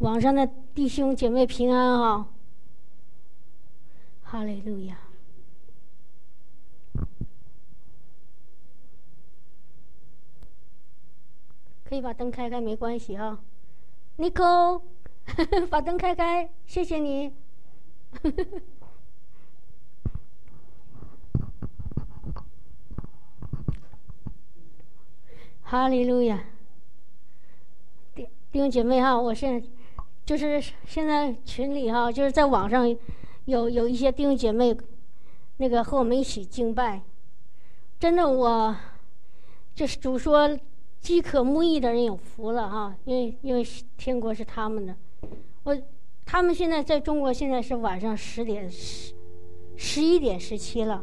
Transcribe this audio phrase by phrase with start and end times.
[0.00, 2.26] 网上的弟兄姐妹平安哈，
[4.22, 4.98] 哈利路亚。
[11.84, 13.38] 可以把灯开开，没关系啊。
[14.16, 14.80] Nico，
[15.68, 17.34] 把灯开开，谢谢你。
[25.62, 26.42] 哈利路亚，
[28.14, 29.68] 弟弟兄姐妹哈，我现在
[30.30, 32.88] 就是现在群里哈，就是在网上
[33.46, 34.72] 有有一些弟兄姐妹，
[35.56, 37.02] 那个和我们一起敬拜。
[37.98, 38.76] 真的，我
[39.74, 40.56] 就是主说
[41.00, 43.66] 饥渴慕义的人有福了哈，因为因为
[43.96, 44.94] 天国是他们的。
[45.64, 45.76] 我
[46.24, 49.12] 他们现在在中国现在是晚上十点十
[49.74, 51.02] 十一点十七了。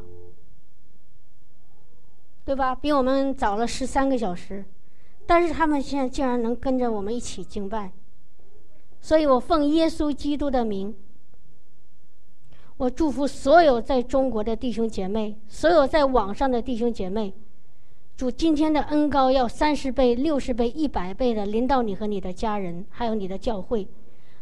[2.46, 2.74] 对吧？
[2.74, 4.64] 比我们早了十三个小时，
[5.26, 7.92] 但是他们现在竟然能跟着我们一起敬拜，
[9.08, 10.94] 所以我奉耶稣基督的名，
[12.76, 17.34] 我祝福所有在中国的弟兄姐妹，所有在网上的弟兄姐妹，
[18.18, 23.88] 主今天的恩高要三十倍、六十倍、一百倍的临到你和你的家人，还有你的教会。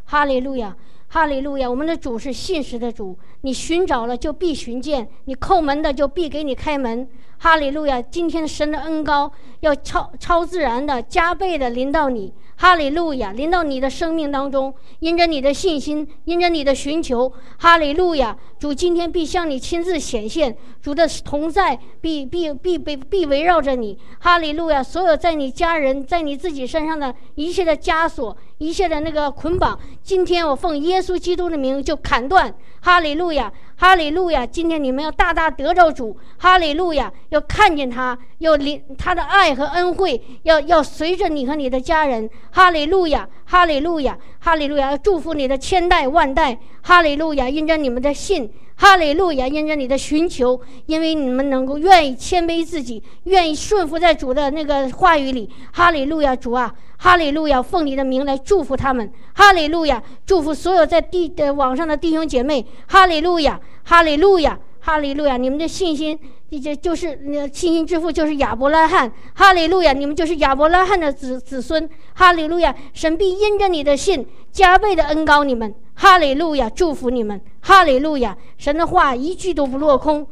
[0.06, 0.76] 哈利路亚，
[1.10, 1.70] 哈利路亚！
[1.70, 7.08] 我们的主是信实的主，你寻找了就必寻见，你叩门的就必给你开门。
[7.38, 8.02] 哈利路亚！
[8.02, 12.34] 今天神的恩高要超超自然的加倍的临到你。
[12.58, 13.34] 哈利路亚！
[13.34, 18.38] 临到你的生命当中，因着你的信心，因着你的寻求，哈利路亚！
[18.58, 24.00] 主今天必向你亲自显现，主的同在必必必必必围绕着你。
[24.20, 24.82] 哈利路亚！
[24.82, 32.56] 所有在你家人在你自己身上的一切的枷锁，一切的那个捆绑，今天我奉耶稣基督的名就砍断。
[32.80, 33.52] 哈利路亚！
[33.78, 34.46] 哈利路亚！
[34.46, 37.12] 今天你们要大大得着主，哈利路亚！
[37.30, 43.28] 要看见他，要领他的爱和恩惠，要要随着你和你的家人，哈利路亚！
[43.46, 44.18] 哈利路亚！
[44.40, 44.92] 哈利路亚！
[44.92, 47.50] 要祝福你的千代万代，哈利路亚！
[47.50, 49.48] 印着你们的信，哈利路亚！
[49.48, 56.36] 因着你的寻求，因为你们能够愿意谦卑自己，愿意顺服在主的那个话语里，哈利路亚！
[56.36, 57.62] 主啊，哈利路亚！
[57.62, 60.04] 奉你的名来祝福他们，哈利路亚！
[60.26, 63.60] 祝福所有在地的网上的弟兄姐妹，哈利路亚！
[63.86, 65.38] 哈利路亚，哈利路亚！
[65.38, 66.20] 你们的信心，
[66.62, 67.18] 就就是
[67.54, 69.10] 信心之父，就是亚伯拉罕。
[69.36, 69.94] 哈利路亚！
[69.94, 71.90] 你们就是亚伯拉罕的子子孙。
[72.14, 72.76] 哈利路亚！
[72.94, 75.74] 神必因着你的信，加倍的恩高你们。
[75.96, 76.70] 哈利路亚！
[76.70, 77.42] 祝福你们。
[77.62, 78.38] 哈利路亚！
[78.58, 80.28] 神的话一句都不落空。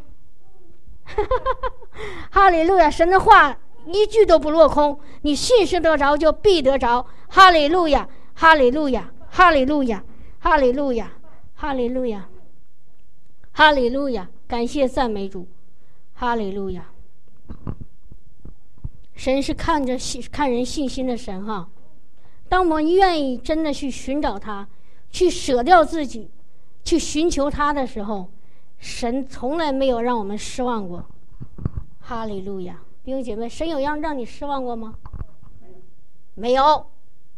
[2.30, 2.90] 哈利路亚！
[2.90, 5.00] 神的话一句都不落空。
[5.22, 7.06] 你信是得着，就必得着。
[7.30, 8.08] 哈利路亚！
[8.36, 9.12] 哈利路亚！
[9.30, 10.04] 哈利路亚！
[10.40, 11.12] 哈利路亚！
[11.56, 12.28] 哈利路亚！
[13.56, 15.48] 哈利路亚，感谢赞美主，
[16.14, 16.90] 哈利路亚。
[19.14, 21.70] 神是看着信看人信心的神哈，
[22.50, 24.68] 当我们愿意真的去寻找他，
[25.14, 26.30] 去舍掉自己，
[26.84, 28.30] 去寻求他的时候，
[28.78, 31.06] 神从来没有让我们失望过。
[32.02, 34.96] 哈利路亚，弟兄姐妹，神有让让你失望过吗？
[36.34, 36.64] 没有。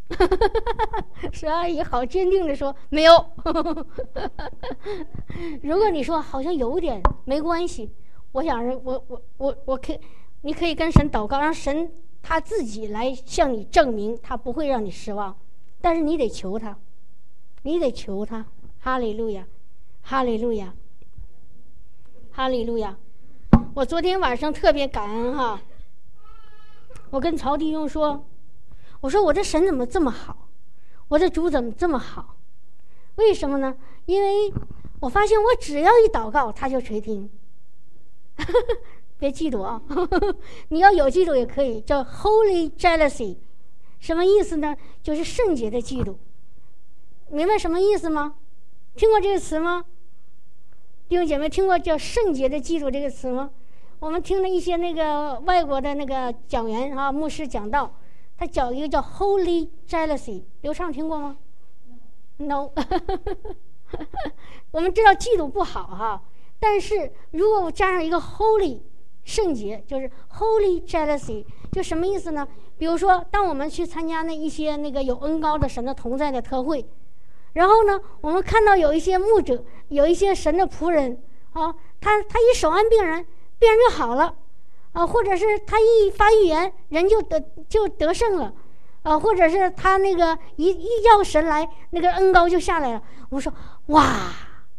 [0.08, 1.06] 哈哈哈！
[1.34, 3.26] 石阿姨好坚定的说：“没有。
[5.64, 7.92] ”如果你说好像有点没关系，
[8.32, 10.00] 我想着我我我我可以，
[10.42, 15.36] 你可以跟神祷告，让神他自己来向你证明，他不会让你失望。
[15.82, 16.78] 但是你得求他，
[17.66, 18.46] 你得求他。
[18.80, 19.48] 哈利路亚，
[20.04, 20.72] 哈利路亚，
[22.32, 22.96] 哈利路亚！
[23.74, 25.60] 我昨天晚上特别感恩哈，
[27.10, 28.24] 我跟曹弟兄说。
[29.02, 30.48] 我说我这神怎么这么好？
[31.08, 32.38] 我这主怎么这么好？
[33.16, 33.76] 为什么呢？
[34.06, 34.54] 因为
[35.00, 37.28] 我发现我只要一祷告，他就垂听。
[39.18, 39.82] 别嫉妒啊！
[40.70, 43.38] 你要有嫉妒也可以，叫 Holy Jealousy，
[44.00, 44.78] 什么意思呢？
[45.02, 46.16] 就是圣洁的嫉妒。
[47.30, 48.36] 明白什么意思吗？
[48.96, 49.84] 听过这个词吗？
[51.08, 53.52] 弟兄姐妹，听过叫圣洁的嫉妒这个词吗？
[54.00, 57.92] 我们听了一些那个外国的那个讲员啊，牧师讲道。
[58.38, 61.38] 他讲一个叫 Holy Jealousy，刘畅听过吗
[62.36, 62.70] ？No，
[64.72, 66.22] 我们知道嫉妒不好哈，
[66.60, 68.82] 但是如果我加上一个 Holy
[69.24, 72.46] 圣洁，就是 Holy Jealousy，就什么意思呢？
[72.78, 76.86] 比如说，当我们去参加那一些那个有恩高的神的同在的特会，
[77.56, 81.22] 然后呢，我们看到有一些牧者，有一些神的仆人
[81.54, 83.26] 啊，他他一手按病人，
[83.58, 84.36] 病人就好了。
[84.92, 87.38] 啊，或者是他一发预言，人就得
[87.68, 88.54] 就得胜了，
[89.04, 93.02] 啊，或者是他那个一一叫神来，那个恩高就下来了。
[93.30, 93.52] 我说
[93.88, 94.32] 哇，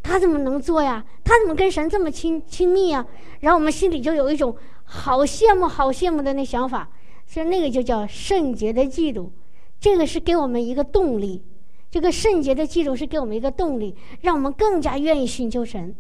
[0.03, 1.05] 他怎么能做呀？
[1.23, 3.05] 他怎么跟神这么亲亲密呀？
[3.41, 6.89] 然后我们心里就有一种好羡慕、好羡慕的那想法，
[7.27, 9.29] 所以那个就叫圣洁的嫉妒。
[9.79, 11.45] 这个是给我们一个动力，
[11.97, 15.97] 这个圣洁的记录是给我们一个动力，让我们更加愿意寻求神。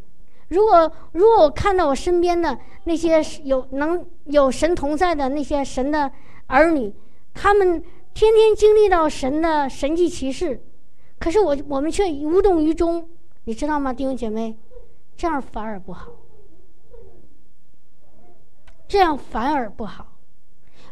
[0.48, 6.12] 如果如果我看到我身边的那些有能有神同在的那些神的
[6.48, 6.92] 儿女，
[7.32, 7.82] 他们
[8.12, 10.62] 天天经历到神的神迹奇事，
[11.18, 13.08] 可是我我们却无动于衷，
[13.44, 14.54] 你知道吗，弟兄姐妹？
[15.16, 16.12] 这样反而不好，
[18.86, 20.12] 这样反而不好。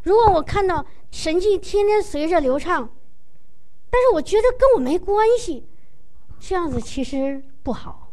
[0.05, 2.89] 如果我看到神迹天天随着流畅，
[3.95, 5.65] 但是我觉得跟我没关系，
[6.41, 8.11] 这样子其实不好，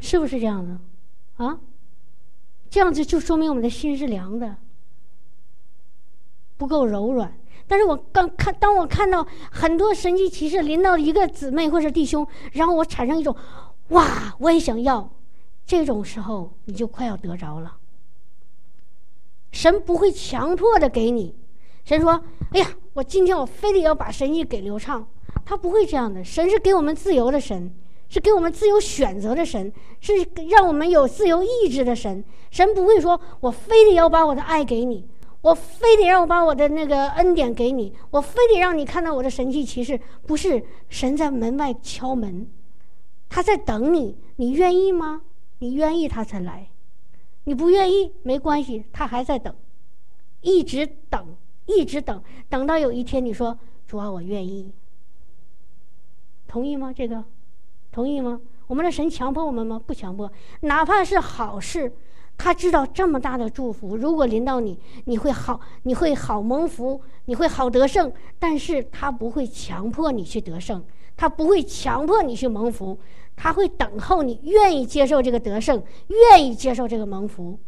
[0.00, 0.80] 是不是这样的？
[1.44, 1.60] 啊，
[2.70, 4.56] 这样子就说明我们的心是凉的，
[6.56, 7.38] 不够柔软。
[7.68, 13.36] 但是我刚看，当我看到很多神迹奇事临到一个姊妹或者弟兄，然后我产生一种。
[13.88, 15.12] 哇，我也想要，
[15.66, 17.76] 这种时候你就快要得着了。
[19.50, 21.36] 神不会强迫的给你，
[21.84, 25.06] 神说：“哎呀，我今天我非得要把神意给刘畅。”
[25.44, 26.22] 他不会这样的。
[26.22, 27.74] 神是给我们自由的神，
[28.08, 30.12] 是给我们自由选择的神，是
[30.48, 32.24] 让我们有自由意志的神。
[32.50, 35.08] 神不会说：“我非得要把我的爱给你，
[35.40, 42.46] 我非得让我把我的那个恩典给你，我非得让你看到我的神迹奇事。”不是，神在门外敲门。
[43.28, 45.22] 他在等你，你愿意吗？
[45.58, 46.68] 你愿意他才来，
[47.44, 49.54] 你不愿意没关系，他还在等，
[50.40, 51.34] 一直等，
[51.66, 54.72] 一直等，等到有一天你说主啊，我愿意，
[56.46, 56.92] 同意吗？
[56.92, 57.24] 这个，
[57.90, 58.40] 同意吗？
[58.66, 59.80] 我们的神强迫我们吗？
[59.86, 60.30] 不强迫，
[60.60, 61.92] 哪怕是好事，
[62.38, 70.82] 他知道这么大的祝福，如果临到你，你会好，你会好蒙福，你会好得胜，但是他不会强迫你去得胜，
[71.16, 72.98] 他不会强迫你去蒙福。
[73.34, 77.58] 他会等候你愿意接受这个得胜，愿意接受这个蒙福，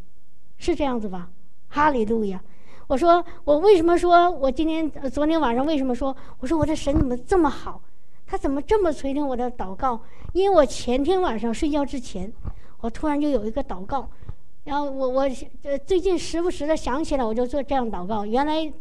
[0.58, 1.30] 是这样子吧？
[1.68, 2.40] 哈利路亚！
[2.86, 7.80] 我说我为什么说我今天呃昨天晚上为什么说我说我的神怎么这么好？
[8.26, 10.00] 他怎么这么垂听我的祷告？
[10.32, 12.32] 因为我前天晚上睡觉之前，
[12.80, 14.08] 我突然就有一个祷告，
[14.64, 15.30] 然后我我
[15.62, 18.24] 呃最近时不时的想起来，我就做这样祷告。
[18.24, 18.72] 原来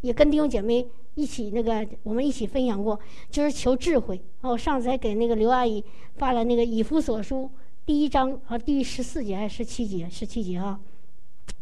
[0.00, 0.86] 也跟弟兄姐妹。
[1.14, 2.98] 一起那个，我们一起分享过，
[3.28, 4.18] 就是求智慧。
[4.40, 5.84] 哦，上次还给那个刘阿姨
[6.16, 7.44] 发了那个《以弗所书》
[7.84, 10.08] 第一章啊，第十四节还是十七节？
[10.08, 10.80] 十七节啊，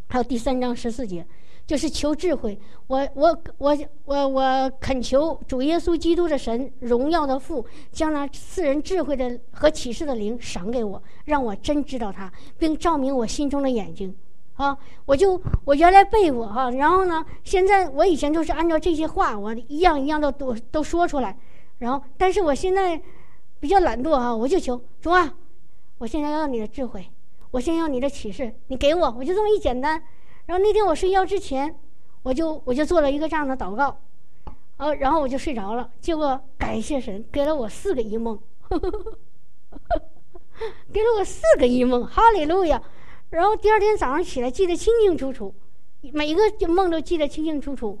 [0.07, 1.27] 还有第三章十四节，
[1.71, 2.59] 就是求智慧。
[2.87, 14.13] 我我我我我恳求主耶稣基督的神荣耀的父，将那赐人智慧的和启示的灵赏给我，让我真知道他，并照明我心中的眼睛。
[14.55, 21.37] 啊，我就我原来背过哈，然后呢，现在我以前就是按照这些话，我一样一样的都都说出来，
[21.77, 23.01] 然后，但是我现在
[23.61, 25.33] 比较懒惰哈，我就求主啊，
[25.99, 27.09] 我现在要你的智慧，
[27.49, 30.03] 我现在要你的启示，你给我，我就这么一简单。
[30.51, 31.73] 然后那天我睡觉之前，
[32.23, 33.97] 我就我就做了一个这样的祷告，
[34.75, 35.89] 呃，然后我就睡着了。
[36.01, 38.37] 结果感谢神给了我四个异梦，
[40.91, 42.83] 给了我四个异梦，哈利路亚。
[43.29, 45.55] 然后第二天早上起来记得清清楚楚，
[46.11, 47.97] 每一个梦都记得清清楚楚。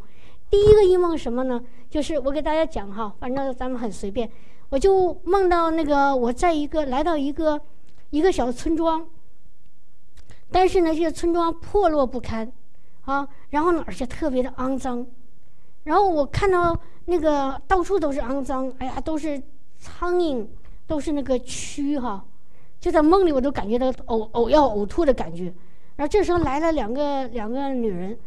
[0.49, 1.63] 第一个一梦什么呢？
[1.89, 4.29] 就是我给大家讲哈，反正咱们很随便。
[4.67, 7.61] 我就梦到那个我在一个来到一个
[8.09, 9.07] 一个小村庄，
[10.51, 12.51] 但是呢，这个村庄破落不堪
[13.05, 15.05] 啊，然后呢，而且特别的肮脏。
[15.83, 19.41] 然后我看到那个到处都是肮脏，哎呀，都是
[19.79, 20.45] 苍蝇，
[20.85, 22.23] 都是那个蛆哈。
[22.79, 25.45] 就在梦里，我都感觉到呕呕要呕吐的感觉。
[25.95, 28.17] 然后这时候来了两个两个女人，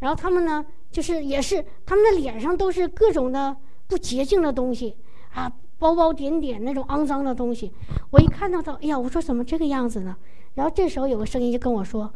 [0.00, 3.56] 然后她们呢，就是也是她们的脸上都是各种的
[3.86, 4.96] 不洁净的东西
[5.32, 7.72] 啊，包包点点那种肮脏的东西。
[8.10, 10.16] 我一看到她，哎呀，我说怎么这个样子呢？
[10.58, 12.12] 然后这时候有个声音就跟我说，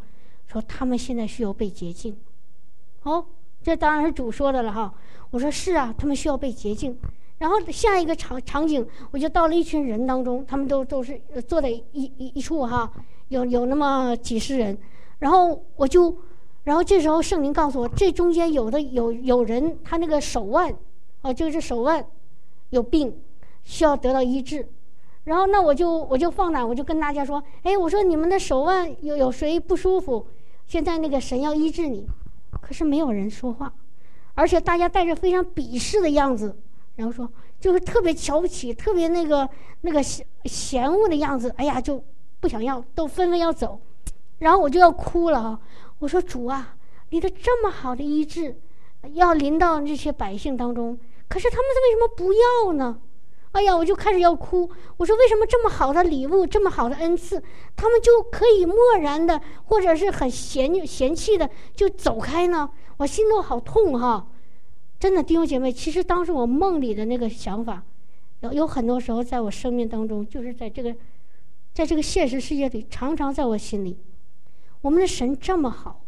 [0.47, 2.13] 说他们现在需要被洁净。
[3.03, 3.25] 哦，
[3.61, 4.93] 这当然是主说的了哈。
[5.31, 6.99] 我说是啊，他们需要被洁净。
[7.37, 12.91] 然后下一个场场景，我就到了一群人当中，他们都都是坐在一一一处哈，
[13.29, 14.77] 有有那么几十人，
[15.19, 16.13] 然后我就，
[16.65, 20.75] 然后这时候圣灵告诉我，这中间有的有有人他那个手腕，
[21.21, 22.05] 哦，就是手腕
[22.71, 23.17] 有病，
[23.63, 24.67] 需要得到医治，
[25.25, 30.27] 然后那我就我就放胆，我就跟大家说，哎，我说你们的手腕有有谁不舒服？
[30.67, 32.07] 现在那个神要医治你，
[32.61, 33.73] 可是没有人说话，
[34.33, 36.55] 而且大家带着非常鄙视的样子。
[36.95, 37.27] 然后说，
[37.59, 39.49] 就是特别瞧不起，特别那个
[39.81, 41.49] 那个嫌嫌恶的样子。
[41.57, 42.03] 哎呀，就
[42.39, 43.79] 不想要，都纷纷要走。
[44.39, 45.59] 然后我就要哭了哈。
[45.99, 46.75] 我说主啊，
[47.09, 48.59] 你的这么好的医治，
[49.13, 52.99] 要临到这些百姓当中，可是他们为什么不要呢？
[53.53, 54.69] 哎呀，我就开始要哭。
[54.97, 57.41] 我说为什么这么好的礼物，这么好的恩赐，
[57.75, 62.69] 他们就可以漠然的，或者是很嫌嫌弃的就走开呢？
[62.97, 64.27] 我心都好痛哈。
[64.99, 67.83] 真的弟兄姐妹，其实当时我梦里的那个想法，
[68.39, 70.95] 有有很多时候在我生命当中，就是在这个，
[71.73, 73.99] 在这个现实世界里，常常在我心里，
[74.81, 76.03] 我们的神这么好，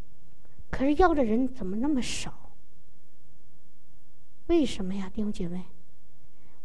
[0.71, 2.51] 可是要的人怎么那么少？
[4.47, 5.65] 为什么呀，弟兄姐妹？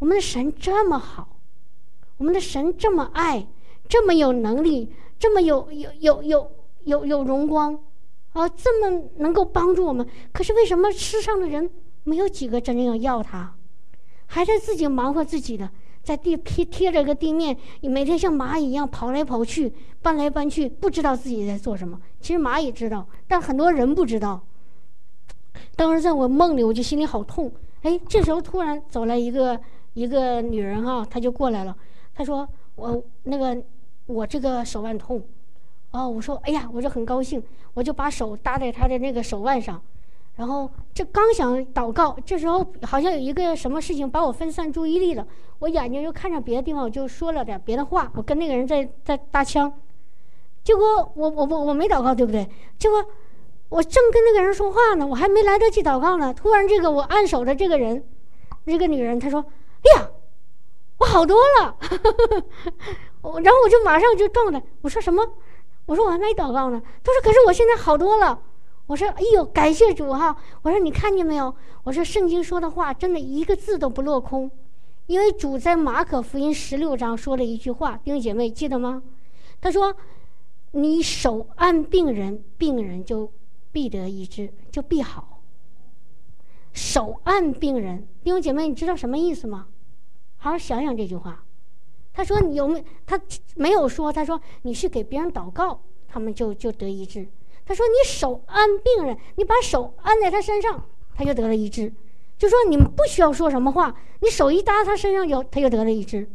[0.00, 1.36] 我们的神这么好，
[2.16, 3.46] 我们的神这么爱，
[3.88, 6.50] 这么有能力，这么有有有有
[6.84, 7.78] 有有荣光，
[8.32, 11.70] 啊，这么能够帮助我们，可是为什么世上的人？
[12.02, 13.54] 没有几个真正要要他，
[14.24, 15.70] 还在自己忙活自己的，
[16.02, 22.00] 在地贴贴着个地面，每天像蚂蚁一样跑来跑去，搬来搬去，不知道自己在做什么。
[22.18, 24.40] 其实蚂蚁知道，但很多人不知道。
[25.76, 27.52] 当时在我梦里，我就心里好痛。
[27.82, 29.60] 哎，这时候突然走来一个
[29.94, 31.76] 一个女人哈，她就过来了。
[32.14, 33.62] 她说：“我那个
[34.06, 35.22] 我这个手腕痛。”
[35.92, 37.42] 哦，我说：“哎呀，我就很高兴，
[37.74, 39.80] 我就把手搭在她的那个手腕上。”
[40.36, 45.26] 然后这刚想祷告，这时候好像有一个什么事情把我分散注意力了。
[45.58, 48.10] 我眼睛又看着别的地方，我就说了点别的话。
[48.14, 49.70] 我跟那个人在在搭腔，
[50.64, 52.48] 结果我我我我没祷告，对不对？
[52.78, 53.04] 结果
[53.68, 58.02] 我正跟那个人说话呢，我还没来得及祷告呢，突然这个我按手的这个人，
[58.64, 59.44] 这个女人她说
[59.82, 60.10] ：“哎呀，
[60.98, 61.76] 我好多了。
[63.22, 65.22] ”我然后我就马上就撞了，我说什么？
[65.86, 66.80] 我说我还没祷告呢。
[67.02, 68.40] 他说：“可是我现在好多了。”
[68.86, 71.54] 我说：“哎呦，感谢主哈！”我说：“你看见没有？
[71.84, 74.50] 我说圣经说的话，真的一个字都不落空，
[75.06, 79.02] 因为主在马可福音十六章说了一句话，弟兄姐妹记得吗？
[79.60, 79.94] 他说
[80.72, 83.30] ：‘你手按病人，病人就
[83.72, 85.39] 必得医治，就必好。’
[86.72, 89.66] 手按病人，弟兄姐妹，你知道什么意思吗？
[90.36, 91.44] 好好想想这句话。
[92.12, 92.84] 他说：‘你有没？
[93.06, 93.20] 他
[93.56, 94.12] 没有说。
[94.12, 97.26] 他说你去给别人祷告，他们就就得医治。’”
[97.64, 100.84] 他说：“你手按病人，你把手按在他身上，
[101.14, 101.92] 他就得了一治。
[102.36, 106.28] 就说你们不需要说什么话，你手一搭他身上，就他就得了一治。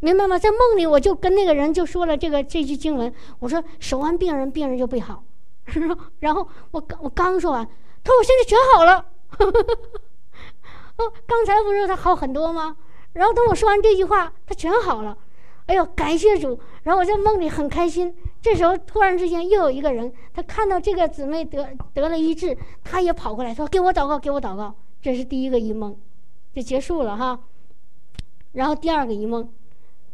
[0.00, 0.38] 明白吗？
[0.38, 3.12] 在梦里，我就跟那个人就说了这个这句经文。
[3.40, 5.24] 我说手按病人，病人就必好。
[6.20, 7.64] 然后我刚我刚说完，
[8.04, 9.11] 他说我现在全好了。
[10.98, 12.76] 哦，刚才不是他好很多吗？
[13.14, 15.16] 然后等我说完这句话，他全好了。
[15.66, 16.58] 哎呦，感谢主！
[16.82, 25.96] 然后我在梦里很开心。”这时候突然之间又有一个人，他看到这个姊妹得得了医治，他也跑过来说：“给我祷告，给我祷告。”这是第一个一梦，
[26.52, 27.38] 就结束了哈。
[28.52, 29.48] 然后第二个一梦，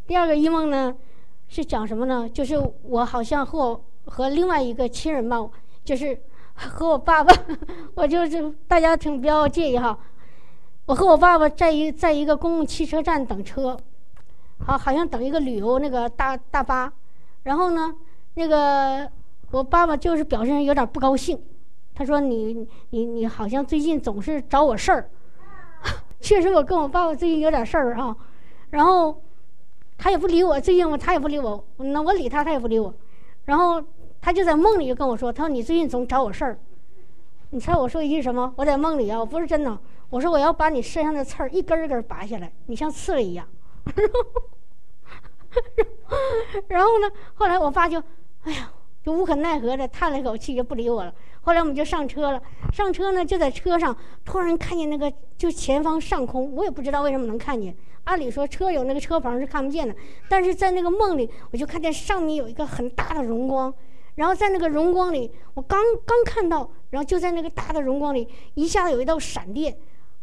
[0.06, 0.94] 第二个一梦呢
[1.48, 2.28] 是讲什么呢？
[2.28, 5.50] 就是我好像和我和另外一个亲人嘛，
[5.82, 6.20] 就是
[6.68, 7.32] 和我爸爸，
[7.94, 9.96] 我就是大家请不要介意哈。
[10.86, 13.78] 我和我爸爸在一在一个公共汽车站等车，
[14.58, 16.92] 好好像等一个旅游那个大大巴，
[17.44, 17.94] 然后呢。
[18.34, 19.10] 那个，
[19.50, 21.42] 我爸爸就是表现有点不高兴，
[21.92, 25.10] 他说：“你你你好像最近总是找我事儿。
[26.20, 28.16] ”确实，我跟我爸爸最近有点事儿啊。
[28.70, 29.20] 然后
[29.96, 32.94] 他也不理我，最近我他也不理我，那我理他，他也不理我。
[33.44, 33.82] 然后
[34.28, 36.58] 他就在梦里就跟我说：“他说你最近总找我事儿。”
[37.48, 38.52] 你猜我说一句什么？
[38.56, 39.78] 我在梦里啊，我不是真的。
[40.10, 43.48] 我说我要把你身上的刺儿一根儿一根儿拔下来，你像刺猬一样。
[46.68, 47.98] 然后呢，后来我爸就。
[48.42, 48.70] 哎呀，
[49.02, 51.14] 就无可奈何的叹了一口气，就不理我了。
[51.40, 57.74] 后来我们就上车了，上车呢，就在车上突然看见那个，就前方上空，我也不知道为什么能看见。
[58.04, 59.94] 按理说车有那个车棚是看不见的，
[60.28, 63.72] 但是在那个梦里，我就看见上面有一个很大的荣光。
[64.18, 69.76] 然后在那个荣光里，我刚刚看到，然后就在那个大的荣光里，一下子有一道闪电，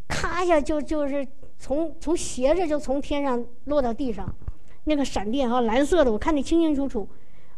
[0.09, 1.25] 咔一下就就是
[1.57, 4.27] 从从斜着就从天上落到地上，
[4.83, 7.07] 那个闪电哈，蓝色的，我看得清清楚楚。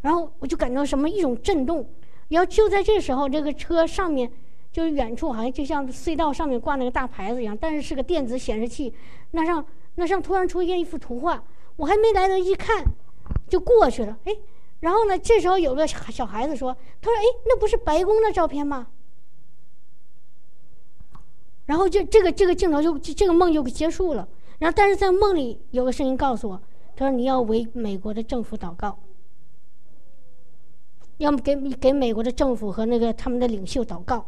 [0.01, 1.89] 然后我就感到什么一种震动，
[2.27, 4.31] 然后就在这时候，这个车上面
[4.71, 8.93] 就是远处好像就像隧道上面挂那个大牌子一样，但是是个电子显示器。
[9.31, 9.65] 那上
[9.95, 11.43] 那上突然出现一幅图画，
[11.77, 12.85] 我还没来得及看，
[13.49, 14.15] 就过去了。
[14.25, 14.33] 哎，
[14.79, 18.87] 然后呢，这时候有个小孩子说：“他说，哎，那不是白宫的照片吗？”
[21.65, 24.27] 然后就这个这个镜头就这个梦就结束了。
[24.59, 26.61] 然后但是在梦里有个声音告诉我，
[26.95, 28.97] 他说：“你要为美国的政府祷告。”
[31.17, 34.23] 要么给给美国的政府和那个他们的领袖祷告，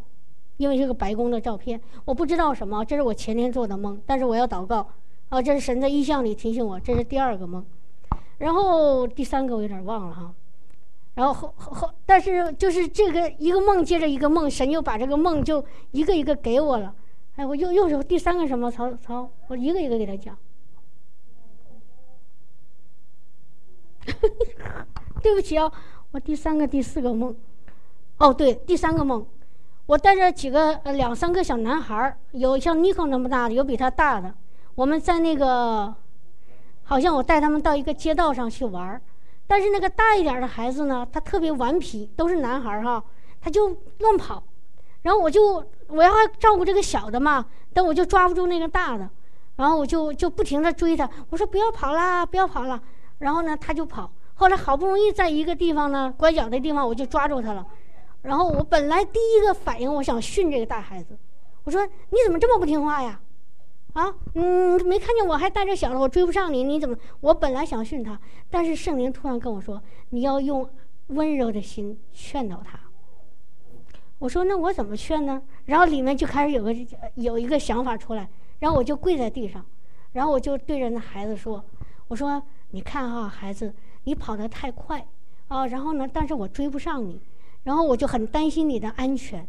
[0.57, 4.89] 因为这个白宫的照片，我不知道什么，这是我前天做的梦，但是我要祷告，
[5.29, 7.63] 啊，这是神在意象里提醒我，这是第二个梦，
[8.39, 10.33] 然后第三个我有点忘了哈，
[11.19, 15.61] 然后后后后，但是就是这个一个梦接着一个梦，神又把这个梦就
[15.91, 16.95] 一个一个给我了，
[17.35, 18.71] 哎，我又又是第三个什么？
[18.71, 20.37] 曹曹，我一个一个给他讲，
[25.21, 25.69] 对不起啊。
[26.11, 27.35] 我第三个、第四个梦，
[28.19, 29.27] 哦，对，第三个梦，
[29.87, 34.33] 我带着几个两三个小男孩，有像尼克那么大的，有比他大的。
[34.73, 35.93] 我们在那个，
[36.83, 39.01] 好像我带他们到一个街道上去玩，
[39.49, 43.03] 但是那个大一点的孩子呢，他特别顽皮，都是男孩哈，
[43.41, 44.43] 他就乱跑。
[45.01, 49.09] 然后我就我要照顾这个小的嘛，但我就抓不住那个大的，
[49.55, 52.79] 然后我就就不停的追他，我说不要跑啦，不要跑了。
[53.17, 54.11] 然后呢，他就跑。
[54.35, 57.65] 后来好不容易在一个地方呢，拐角的地方，我就抓住他了。
[58.21, 61.17] 然后我本来第一个反应，我想训这个大孩子，
[61.63, 63.19] 我说你怎么这么不听话呀？
[63.93, 66.95] 啊，嗯，没看见我还带着小的，我追不上你，你怎么？
[67.21, 68.19] 我本来想训他，
[68.49, 70.69] 但是圣灵突然跟我说，你要用
[71.07, 72.79] 温柔的心劝导他。
[74.19, 75.41] 我说那我怎么劝呢？
[75.65, 76.75] 然后里面就开始有个
[77.15, 78.29] 有一个想法出来，
[78.59, 79.65] 然后我就跪在地上，
[80.11, 81.63] 然后我就对着那孩子说，
[82.07, 82.41] 我说
[82.71, 83.73] 你看哈，孩子。
[84.05, 85.05] 你跑得太快，
[85.49, 86.09] 啊，然后呢？
[86.11, 87.21] 但是我追不上你，
[87.63, 89.45] 然后我就很担心你的安全。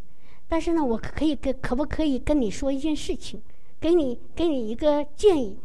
[0.49, 3.41] 但是呢，我可以跟可不可以跟你说一件事情，
[3.81, 5.59] 给你给你一个建议。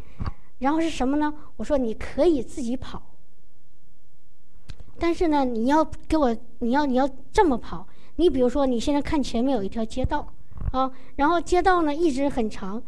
[0.60, 1.34] 然后是什么呢？
[1.57, 3.01] 我说你可以自己跑，
[4.98, 7.86] 但是呢，你要给我，你要你要这么跑。
[8.15, 10.25] 你比如说，你现在看前面有一条街道，
[10.72, 12.81] 啊，然后街道呢一直很长，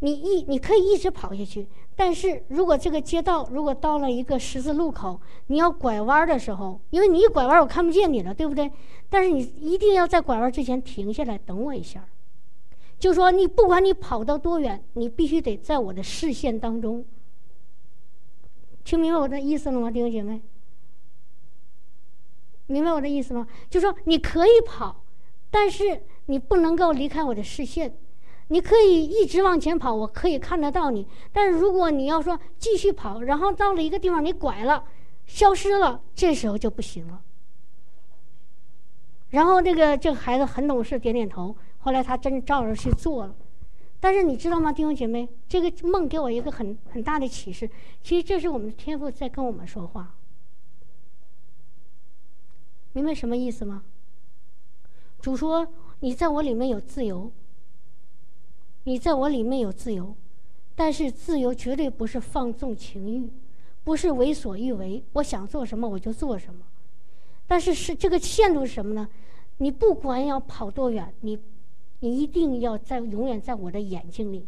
[0.00, 1.68] 你一你可以一直跑下去。
[1.94, 8.68] 但是如果这个街道如果到了一个十字路口，你要拐弯的时候，因为你一拐弯我看不见你了，对不对？
[9.08, 12.04] 但是你一定要在拐弯之前停下来等我一下。
[13.02, 17.04] 就说你不管你跑到多远，你必须得在我的视线当中。
[18.84, 20.40] 听明白我的意思了吗，弟兄姐妹？
[22.68, 23.44] 明白我的意思吗？
[23.68, 25.02] 就说你可以跑，
[25.50, 27.92] 但是你不能够离开我的视线。
[28.46, 31.04] 你可以一直往前跑，我可以看得到你。
[31.32, 34.84] 但是如果你要说继续跑，然后到了一个地方你拐了，
[35.26, 37.20] 消失了，这时候就不行了。
[39.30, 41.56] 然后这个这个孩子很懂事，点点头。
[41.82, 43.34] 后来他真照着去做了。
[44.00, 47.70] 但是你知道吗，弟兄姐妹，这个梦给我一个很很大的启示。
[48.02, 50.14] 其实这是我们的天赋在跟我们说话。
[52.94, 53.84] 明白什么意思吗？
[55.20, 55.68] 主说
[56.00, 57.30] ：“你在我里面有自由。”
[58.84, 60.16] 你在我里面有自由，
[60.74, 63.30] 但是自由绝对不是放纵情欲，
[63.84, 65.04] 不是为所欲为。
[65.12, 66.64] 我想做什么我就做什么，
[67.46, 69.08] 但是是这个限度是什么呢？
[69.58, 71.38] 你不管要跑多远，你
[72.02, 74.44] 你一定要在永远在我的眼睛里，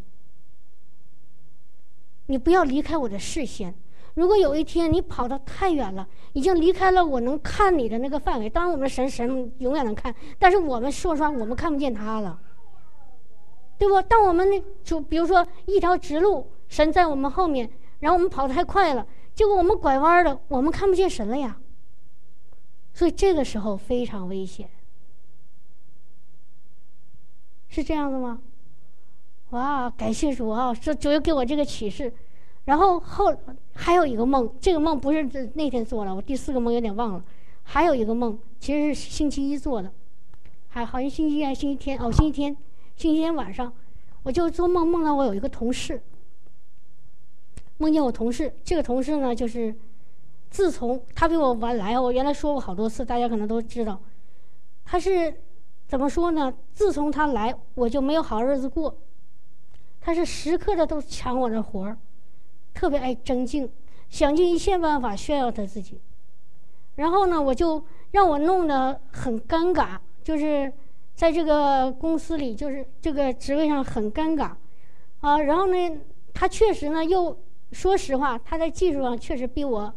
[2.26, 3.72] 你不要离开我的视线。
[4.14, 12.40] 如果有一天你跑得太远了，已经离开了我能看你的那个范围，当然我们神神永远能看，但是我们说实话，我们看不见他了。
[13.78, 14.02] 对不？
[14.02, 14.48] 当我们
[14.82, 21.56] 就比如说一条直路，神在我们后面，然后我们跑得太快了，结果我们拐弯了，我们看不见神了呀。
[22.92, 24.68] 所以这个时候非常危险，
[27.74, 28.40] 是这样的吗？
[29.50, 30.72] 哇，感谢主啊！
[30.72, 32.12] 这主要给我这个启示。
[32.66, 33.34] 然后后
[33.72, 37.24] 还有一个梦，这个梦不是那天做了，我第四个梦有点忘了。
[37.64, 39.90] 还有一个梦，其实是星期一做的，
[40.68, 41.98] 还好像星期一还是星期天？
[41.98, 42.56] 哦，星期天。
[42.94, 43.72] 星期天晚上，
[44.22, 46.00] 我就做梦，梦到我有一个同事，
[47.78, 48.54] 梦见我同事。
[48.62, 49.74] 这个同事呢，就是
[50.48, 54.00] 自从他比我晚来，我原来说过好多次，大家可能都知道。
[54.84, 55.42] 他是
[55.94, 56.52] 怎么说呢？
[56.72, 58.98] 自从他来，我就没有好日子过。
[60.00, 61.96] 他是时刻的都抢我的活儿，
[62.74, 63.70] 特别爱争竞，
[64.10, 66.00] 想尽一切办法炫耀他自己。
[66.96, 70.72] 然后呢，我就让我弄得很尴尬，就是。
[71.14, 74.50] 在这个公司里，就是这个职位上很尴尬，
[75.20, 75.76] 啊，然后呢，
[76.32, 77.38] 他确实呢，又
[77.70, 79.94] 说实话，他在技术上确实比我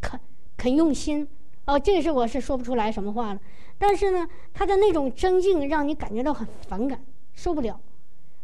[0.00, 0.20] 肯
[0.56, 1.26] 肯用心，
[1.64, 3.40] 哦，这个是我是说不出来什么话了。
[3.82, 7.80] 但是呢，他的那种争竞让你感觉到很反感，受不了。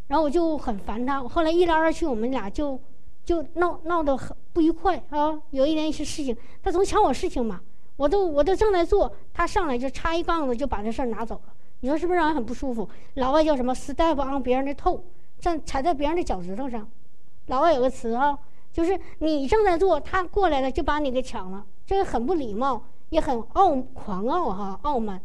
[0.06, 2.80] 然后我就很烦他，后来一来二去，我们俩就
[3.22, 5.38] 就闹闹得很不愉快啊。
[5.50, 7.60] 有一件一些事情，他总抢我事情嘛，
[7.96, 11.52] 我都我都正在做，他上来就插一杠子就把这事儿拿走了。
[11.80, 12.88] 你说是不是让人很不舒服？
[13.14, 14.98] 老外叫什么？step on 别人的 toe，
[15.38, 16.88] 站踩在别人的脚趾头上。
[17.48, 18.38] 老外有个词啊，
[18.72, 22.82] 就是你正在做，他过来了就把你给抢了，这个很不礼貌，
[23.16, 25.18] 也很傲狂傲哈，傲慢。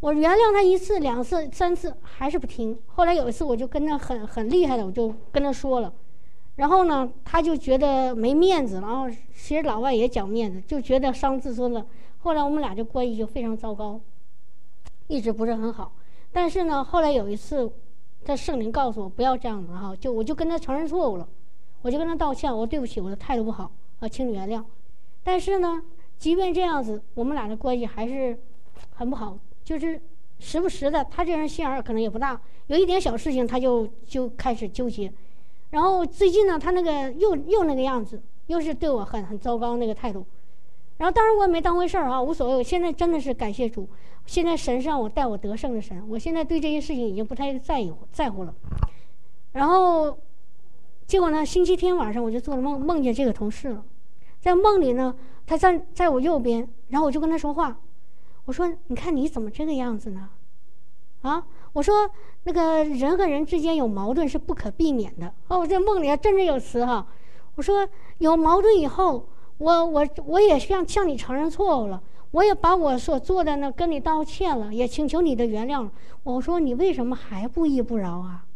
[0.00, 2.76] 我原谅他一次、两次、三次，还是不听。
[2.86, 5.92] 后来有一次，我就跟他很很厉害的，我就跟他说了，
[6.56, 8.80] 然后呢，他就觉得没面子。
[8.80, 11.86] 然后其实老外也讲面子，就觉得伤自尊了。
[12.18, 14.00] 后来我们俩这关系就非常糟糕。
[15.06, 15.92] 一直不是很好，
[16.32, 17.70] 但是呢，后来有一次，
[18.24, 21.28] 他圣灵告诉我不要这样子哈，就我就跟他承认错误了，
[21.82, 24.64] 我就跟他道歉，我说对不起，我的态度不好啊，请你原谅。
[25.22, 25.82] 但是呢，
[26.20, 28.38] 即便这样子，我们俩的关系还是
[28.94, 29.98] 很不好，就是
[30.38, 35.10] 时不时的，他这人心眼儿可能也不大，有一点小事情他就就开始纠结。
[35.70, 40.26] 然后最近呢，他那个又又那个样子，又是对我很很糟糕那个态度。
[40.98, 42.54] 然后当然我也没当回事儿啊，无所谓。
[42.56, 43.88] 我现在真的是感谢主，
[44.26, 48.54] 现在神是让我带我得胜的神，我现在对这些事情已经不太在意在乎了。
[49.52, 50.18] 然后
[51.06, 53.82] 结果呢，星期天晚上我就做了梦，梦见这个同事了。
[54.40, 55.14] 在梦里呢，
[55.46, 57.76] 他站在我右边，然后我就跟他说话，
[58.46, 60.28] 我说：“你看你怎么这个样子呢？”
[61.22, 62.10] 啊，我说
[62.44, 65.32] 那个人和人之间有矛盾是不可避免的。
[65.48, 67.06] 哦，我在梦里还振振有词哈。
[67.56, 67.86] 我说
[68.18, 75.86] 有矛盾以后，我我我也向向你承认错误了，我也把我所做的呢跟你道歉了，也请求你的原谅。
[76.22, 78.46] 我说你为什么还不依不饶啊？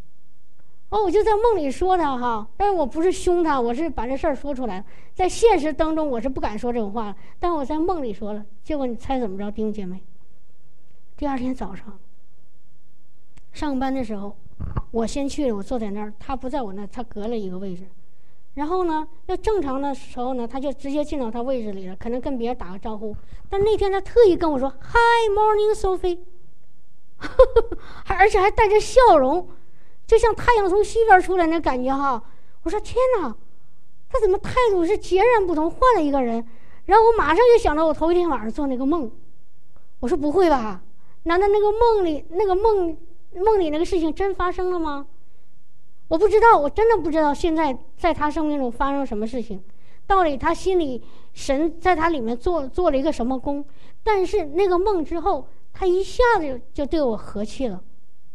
[0.94, 4.84] 哦，我就在梦里说他哈，但是我不是凶他，我是把这事儿说出来。
[5.12, 8.44] 在现实当中，我是不敢说这种话，但我在梦里说了。
[8.62, 10.00] 结果你猜怎么着，弟兄姐妹？
[11.16, 11.98] 第二天早上
[13.52, 14.36] 上班的时候，
[14.92, 17.82] 我先去了，我坐在那儿，他不在我那，他隔了一个位置。
[18.54, 23.16] 然后呢，要正常的时候呢，他就直接进到他位置里了，可能跟别人打个招呼。
[23.50, 26.20] 但那天他特意跟我说：“Hi, morning, Sophie。”
[28.06, 29.48] 而且还带着笑容。
[30.06, 32.22] 就像太阳从西边出来那感觉哈，
[32.62, 33.34] 我说天哪，
[34.08, 36.44] 他怎么态度是截然不同，换了一个人。
[36.86, 39.10] 然后我马上就想到我头一天晚上做那个梦，
[40.00, 40.82] 我说不会吧？
[41.22, 42.96] 难道那个梦里那个梦
[43.34, 45.06] 梦里那个事情真发生了吗？
[46.08, 49.64] 我不知道，我真的不知道现在在他生命中发生什么事情，
[50.06, 53.64] 到底他心里神在他里面做做了一个什么功？
[54.02, 57.82] 但是那个梦之后，他一下子就对我和气了。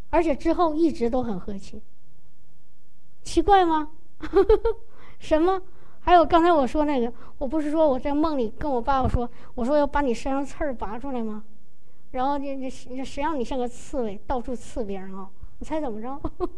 [0.09, 1.81] 而且之后一直都很和气，
[3.23, 3.91] 奇怪吗？
[5.19, 5.61] 什么？
[6.01, 11.43] 还有刚才我说那个，我不是说我在梦里跟我爸爸说，我说要把你身上刺儿拔出来吗？
[12.11, 15.29] 然后这这谁让你像个刺猬，到处刺别人啊？
[15.59, 16.19] 你猜怎么着？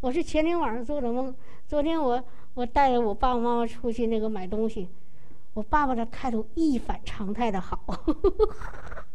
[0.00, 1.34] 我是前天晚上做的梦。
[1.66, 4.88] 昨天我我带着我爸爸妈妈出去那个买东西，
[5.54, 7.78] 我爸爸的态度一反常态的好，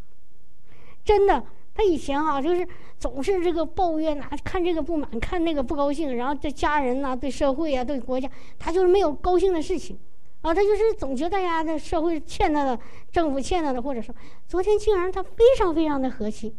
[1.06, 1.46] 真的。
[1.76, 2.68] 他以前啊就是
[3.00, 9.98] 总是这个抱怨呐，看这个不满，看那个不高兴，然后对家人呐、对社会啊、对国家，他就是没有高兴的事情，
[10.42, 12.78] 啊，他就是总觉得呀，这社会欠他的，
[13.12, 14.14] 政府欠他的，或者说，
[14.48, 16.54] 昨天竟然他非常非常的和气，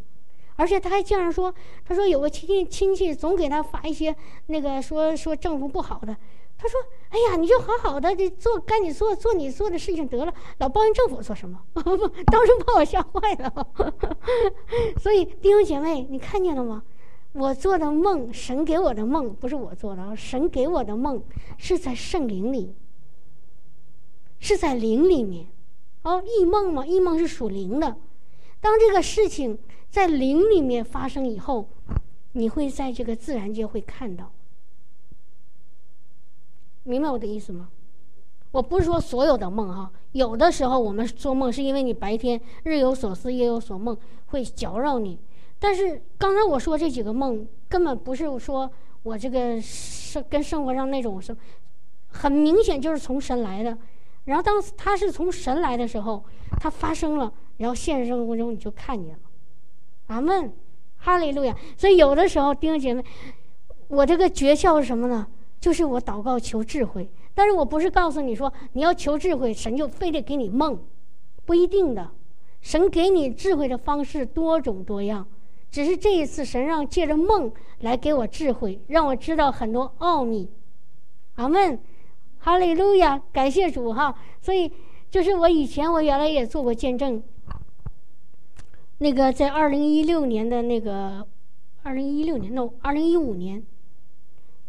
[0.56, 4.14] 而且他还竟然说，他说有个亲戚亲戚总给他发一些
[4.46, 6.16] 那个说说政府不好的。
[6.62, 11.58] 他说：“哎呀，你就好好的做，该你做做你做的事情得了，老抱怨政府做什么？
[11.74, 13.66] 当时把我吓坏了。
[15.00, 16.82] 所以弟兄姐妹，你看见了吗？
[17.32, 21.24] 我做的梦，神给我的梦不是我做的，神给我的梦
[21.56, 22.74] 是在圣灵里，
[24.38, 25.46] 是在灵里面。
[26.02, 27.96] 哦，异梦嘛，异梦是属灵的。
[28.60, 31.70] 当这个事情在灵里面发生以后，
[32.32, 34.30] 你会在这个自然界会看到。”
[36.90, 37.68] 明白我的意思吗？
[38.50, 45.16] 我不是说所有的梦哈，有的时候我们做梦是因为你白天日有所思夜有所梦，会搅扰你。
[45.60, 48.68] 但是刚才我说这几个梦根本不是说
[49.04, 51.36] 我这个生跟生活上那种是，
[52.08, 53.78] 很明显就是从神来的。
[54.24, 56.24] 然后当他是从神来的时候，
[56.58, 59.20] 他发生了，然后现实生活中你就看见了。
[60.08, 60.52] 阿门，
[60.96, 61.56] 哈利路亚。
[61.76, 63.04] 所以有的时候弟兄姐妹，
[63.86, 65.24] 我这个诀窍是什么呢？
[65.60, 70.78] 就是我祷告求智慧，但是我不是告诉你说你要求智慧，神就非得给你梦，
[71.44, 72.10] 不一定的。
[72.62, 75.26] 神给你智慧的方式多种多样，
[75.70, 80.48] 只是这一次神让借着梦来给我智慧，让我知道很多奥秘。
[81.36, 81.78] 阿门，
[82.38, 84.14] 哈利路亚，感谢主哈。
[84.40, 84.70] 所以
[85.10, 87.22] 就是我以前我原来也做过见证，
[88.98, 91.26] 那个在二零一六年的那个
[91.82, 93.62] 二零一六年，no，二零一五年。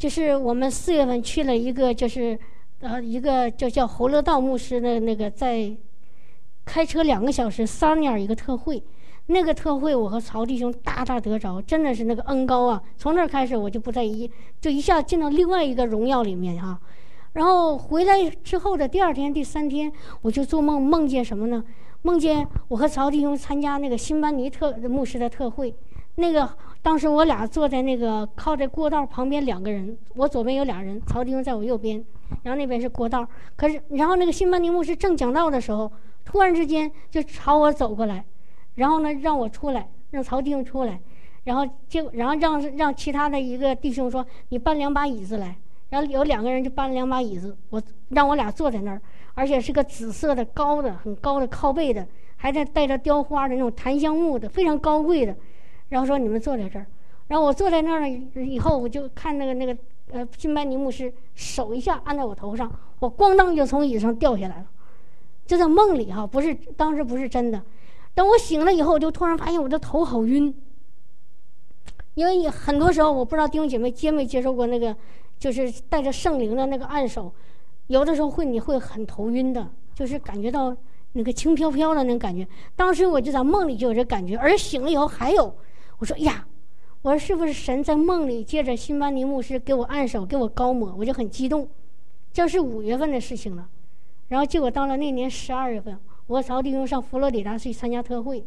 [0.02, 2.36] 就是我们四月份去了一个，就是
[2.80, 5.72] 呃一个叫叫侯乐道牧师的那个在
[6.66, 8.82] 开车两个小时三年一个特会，
[9.28, 12.82] 那个特会我和曹弟兄大大得着，真的是那个恩高啊！
[12.98, 14.28] 从那儿开始我就不在一，
[14.60, 16.80] 就一下进到另外一个荣耀里面哈。
[17.34, 21.64] 然后回来之后的第二天、第三天，我就做梦，梦见什么呢？
[22.02, 25.76] 梦见我和曹弟兄参加那个辛班尼特牧师的特会，
[26.16, 26.50] 那个。
[26.84, 32.04] 当时我俩坐在那个靠在过道旁边，两个人，我左边有俩人，曹弟兄在我右边，
[32.42, 33.28] 然后那边是过道。
[33.56, 35.92] 可是，然后那个新班尼牧师正讲道的时候，
[36.26, 38.26] 突然之间就朝我走过来，
[38.76, 41.00] 然后呢让我出来，让曹弟兄出来，
[41.44, 45.56] 然后就然后让让其他的一个弟兄说：“你搬两把椅子来。”
[45.90, 49.02] 然后有两个人就搬了两把椅子，我让我俩坐在那儿，
[49.34, 55.36] 而且是个紫色的高的很高的靠背的，还在带着雕花的那种檀香木的，非常高贵的。
[55.92, 56.86] 然后说你们坐在这儿。
[57.28, 59.78] 然后我坐在那儿了以后，我就看那个那个
[60.12, 64.66] 呃金班尼牧师手一下按在我头上，我咣当就从椅子上掉下来了。
[65.46, 67.62] 就在梦里哈，不是当时不是真的。
[68.14, 70.54] 等我醒了以后，我就突然发现我的头好晕。
[72.14, 74.96] 因为很多时候我不知道弟兄姐妹接没接受过那个，
[75.40, 77.34] 就是带着圣灵的那个按手，
[77.88, 80.76] 有的时候会你会很头晕的，就是感觉到
[81.14, 82.46] 那个轻飘飘的那种感觉。
[82.76, 85.56] 当时我就在梦里就有这感觉，而醒了以后还有，
[86.02, 86.46] 我说呀。
[87.04, 91.68] 我说：“是不是神在梦里借着辛巴尼牧师给我按手，给我高抹？”我就很激动。
[92.32, 93.68] 这是五月份的事情了，
[94.28, 98.46] 然后结果到了那年十二月份，我和曹弟兄上佛罗里达去参加特会，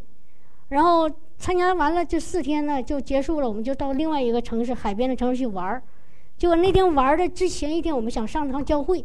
[0.68, 5.82] 然后参加完了这四天呢就结束了，我们就到另外一个城市海边的城市去玩儿。
[6.38, 9.04] 结果那天玩的之前一天，我们想上趟教会，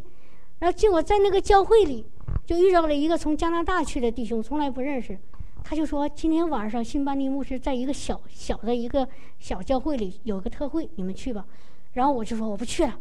[0.60, 2.06] 然后结果在那个教会里
[2.46, 5.18] 就遇到了一个从加拿大去的弟兄，从来不认识。
[5.63, 11.45] 他就说：“今天晚上辛巴尼牧师在一个小小的一个小教会里有个特会，你们去吧。”
[11.93, 13.00] 然后我就说：“我不去了，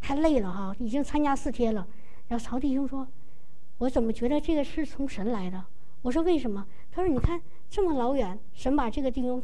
[0.00, 1.86] 太累了哈，已经参加四天了。”
[2.28, 3.06] 然后曹弟兄说
[3.78, 5.62] ：“我怎么觉得这个是从神来的？”
[6.02, 9.40] 我说：“为什么？”他说：“你看这么老远，神把这个弟兄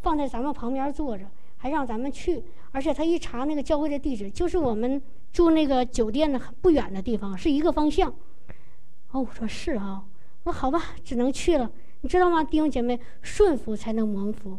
[0.00, 1.26] 放在咱们旁边坐着，
[1.58, 5.00] 还让咱们去，而且他一查那个教会的地址，就是我们
[5.32, 8.14] 住那个酒店的不远的地方，是一个方向。”
[9.12, 10.04] 哦，我说是啊，
[10.44, 11.70] 我说好吧，只能去了。
[12.00, 14.58] 你知道吗，弟兄姐妹，顺服才能蒙福。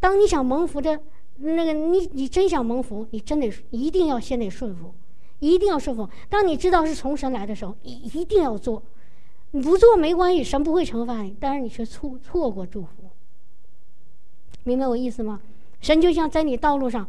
[0.00, 1.00] 当你想蒙福的
[1.36, 4.94] 那个，你你真想蒙福，你真得一定要先得顺服，
[5.38, 6.08] 一定要顺服。
[6.28, 8.82] 当你知道是从神来的时候，你一定要做。
[9.50, 12.90] 你不做没关系，神不会惩罚你，但是你却错错过祝福。
[14.64, 15.40] 明白我意思吗？
[15.80, 17.08] 神就像在你道路上，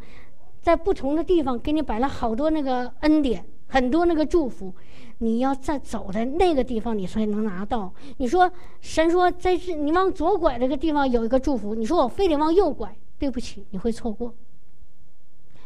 [0.62, 4.74] 在不同的地方给你摆了好多那个恩典，很多那个祝福。
[5.22, 7.92] 你要在走的那个地方，你才能拿到。
[8.16, 11.74] 你说神说在这，你往左拐这个地方有一个祝福。
[11.74, 14.34] 你说我非得往右拐，对不起，你会错过。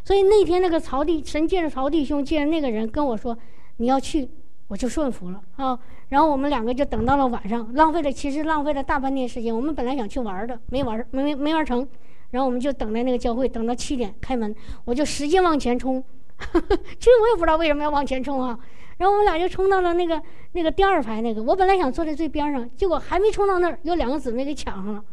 [0.04, 3.36] 所以那天那个曹弟神借着曹弟兄借着那个人跟我说
[3.76, 4.28] 你要去，
[4.66, 5.78] 我就顺服了啊。
[6.08, 9.54] 然后我们两个就等到了晚上，浪费了其实浪费了大半天时间。
[9.54, 11.86] 我们本来想去玩的，没玩没没没玩成。
[12.32, 14.52] 然后我们就等在那个教会，等到七点开门，
[14.84, 16.02] 我就使劲往前冲。
[16.42, 18.58] 其实我也不知道为什么要往前冲啊。
[18.98, 25.04] 然后我们俩就冲到了那个那个第二排那个，我本来想坐在最边上，结果还没冲到那儿，有两个姊妹给抢上了，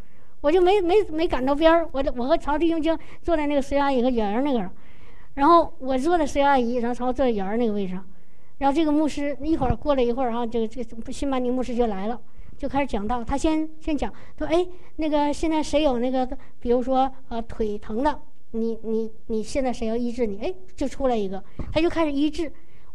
[0.42, 1.88] 我就没没没赶到边儿。
[1.92, 4.70] 我我和曹弟兄就坐在那个 C 阿姨和圆儿那个，
[5.34, 8.06] 然后我坐在 C 阿姨，然后曹坐在圆儿那个位置上。
[8.60, 12.22] 然后这个牧师一会儿过了一会儿哈，这个这个新班尼牧师就来了，
[12.60, 13.24] 就开始讲道。
[13.24, 14.68] 他先先讲，说哎，
[14.98, 16.28] 那个现在谁有那个，
[16.60, 18.20] 比如说呃腿疼的，
[18.52, 20.38] 你你你现在谁要医治你？
[20.38, 22.52] 哎，就出来一个，他就开始医治。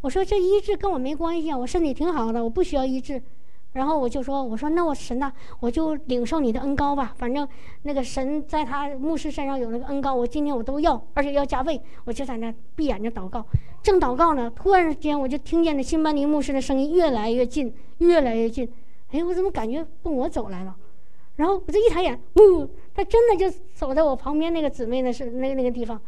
[0.06, 3.20] 我说这医治跟我没关系啊，我身体挺好的，我不需要医治。
[3.72, 7.12] 然后我就说，我说那我神呐，我就领受你的恩高吧。
[7.18, 7.46] 反正
[7.82, 11.82] 那个神在他牧师身上有那个恩高，我今天我都要，而且要加倍。
[12.04, 13.44] 我就在那闭眼睛祷告，
[13.82, 18.72] 正祷告呢，突然间我就听见那新班尼牧师的声音越来越近，越来越近。
[19.10, 20.76] 哎，我怎么感觉奔我走来了？
[21.34, 26.00] 然后我这一抬眼，呜，他真的就走在我旁边那个姊妹那是那个那个地方，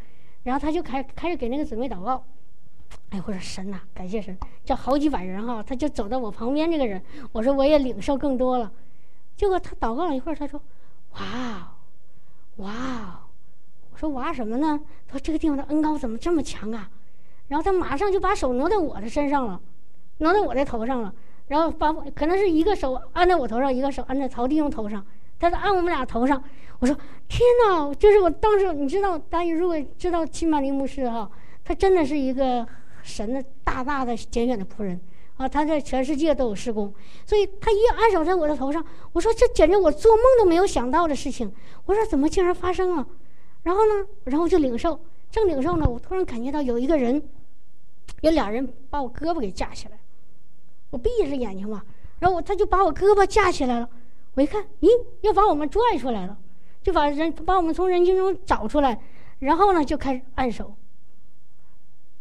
[0.43, 2.23] 然后他就开开始给那个姊妹祷告。
[3.09, 8.71] 哎，我说神呐，感谢神，这好几百人哈，他就走到我旁边这个人，我说我也领受更多了。
[9.35, 10.61] 结果他祷告了一会儿，他说
[11.13, 11.75] ：“哇，
[12.57, 13.21] 哇！”
[13.91, 16.89] 我说：“哇什么呢？”他说：“这个地方的恩高怎么这么强啊？”
[17.47, 19.59] 然后他马上就把手挪在我的身上了，
[20.17, 21.13] 挪在我的头上了，
[21.47, 25.03] 然后把可能是一个手按在我头上，一个手按在曹弟兄头上，
[25.39, 26.43] 他是按我们俩头上。
[26.79, 26.95] 我说
[27.27, 31.29] ：“天哪！”就是我当时，你知道，大家如果知道七马林牧师哈，
[31.69, 32.67] 他真的是一个。
[33.01, 34.99] 神的大大的拣选的仆人
[35.37, 36.93] 啊，他在全世界都有施工，
[37.25, 41.49] 所以他一按手在我的头上，我说这简直我做梦都没有想到的事情，
[41.85, 43.07] 我说怎么竟然发生了？
[43.63, 44.99] 然后呢，然后就领受，
[45.31, 47.23] 正领受呢，我突然感觉到有一个人，
[48.19, 49.97] 有俩人把我胳膊给架起来，
[50.89, 51.81] 我闭着眼睛嘛，
[52.19, 53.89] 然后我他就把我胳膊架起来了，
[54.35, 54.89] 我一看，咦，
[55.21, 56.37] 要把我们拽出来了，
[56.83, 58.99] 就把人把我们从人群中找出来，
[59.39, 60.75] 然后呢就开始按手。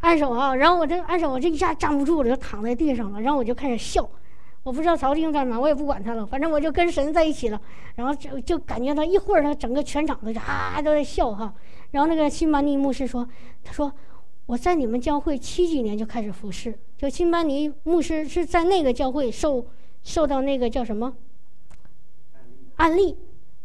[0.01, 3.21] 按手啊，然后我这按手，我这一下站不住了，就躺在地上了。
[3.21, 4.09] 然后我就开始笑，
[4.63, 7.61] 我不知道曹弟兄干嘛，我也不管他了，反正我就跟神在一起了。
[7.97, 11.53] 然后就就感觉他一会儿，他整个全场都啊都在笑哈。
[11.91, 13.29] 然后那个辛巴尼牧师说
[13.65, 13.93] ：“他说
[14.47, 19.67] 我在你们教会七几年就开始服侍，就辛巴尼牧师是在那个教会受
[20.05, 21.13] 受到那个叫什么
[22.77, 23.17] 安利，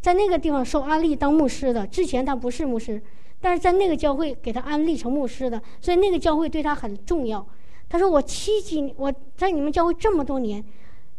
[0.01, 1.85] 在那个地方受安利当牧师的。
[1.85, 2.99] 之前他不是牧师。”
[3.43, 7.45] 但是在那个教会给他安利成牧师的，所以那个教会对他很重要。
[7.89, 10.63] 他说：“我七几年我在你们教会这么多年，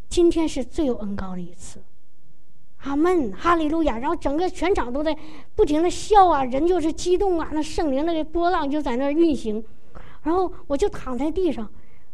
[0.08, 1.82] 今天是最有恩高的一次。”
[2.80, 3.98] 阿门，哈利路亚！
[3.98, 5.14] 然后整个全场都在
[5.54, 9.62] 不停的笑啊，人就是激动啊，那圣灵那个波浪就在那运行。
[10.22, 11.70] 然后我就躺在地上，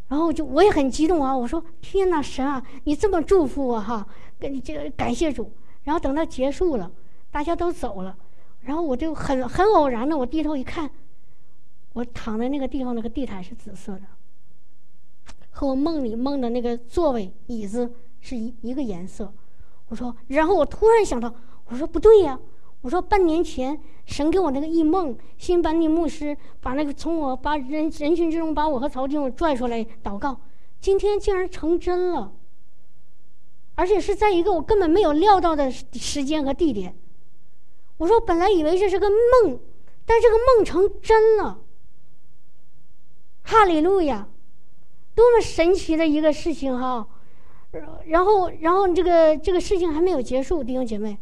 [0.08, 4.04] 然后就我也很激动啊，我说天哪，神啊，你这么祝福我哈，
[4.40, 5.52] 跟这个感谢主。
[5.84, 6.90] 然后等到结束了，
[7.30, 8.14] 大家都走了，
[8.62, 10.90] 然后我就很很偶然的，我低头一看，
[11.94, 14.02] 我躺在那个地方，那个地毯是紫色的，
[15.50, 19.32] 和我梦里梦的那个座位椅子是一一个颜色。
[19.88, 21.34] 我说，然后我突然想到，
[21.66, 22.38] 我说不对呀，
[22.82, 30.38] 我说半年前神给我那个异梦，新班尼牧师把那个从我把人人群之中把我和曹静拽出来祷告，
[30.80, 32.32] 今天竟然成真了，
[33.74, 36.94] 而且是在一个我根本没有料到的时间和地点。
[38.00, 39.60] 我说本来以为这是个梦，
[40.06, 41.58] 但这个梦成真了，
[43.42, 44.26] 哈利路亚，
[45.14, 47.06] 多么神奇的一个事情哈！
[48.06, 51.18] 然后，然后这个这个事情还没有结束，弟兄姐妹。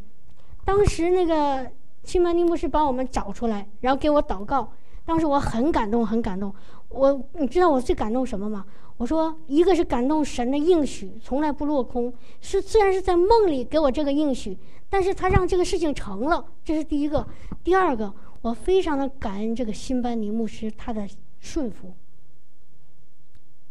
[0.65, 1.69] 当时那个
[2.05, 4.73] 青曼尼牧师把我们找出来，然后给我祷告。
[5.05, 6.55] 当时我很感动，很感动。
[6.91, 8.65] 我你知道我最感动什么吗？
[8.99, 14.59] 我说一个是感动神的应许从来不落空，是虽然是在梦里给我这个应许，
[14.91, 17.27] 但是他让这个事情成了，这是第一个。
[17.63, 21.09] 第二个，我非常的感恩这个新班尼牧师他的
[21.39, 21.95] 顺服。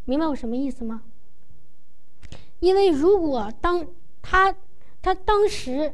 [0.05, 1.03] 明白我什么意思吗？
[2.61, 3.85] 因为如果当
[4.21, 4.55] 他
[5.01, 5.93] 他当时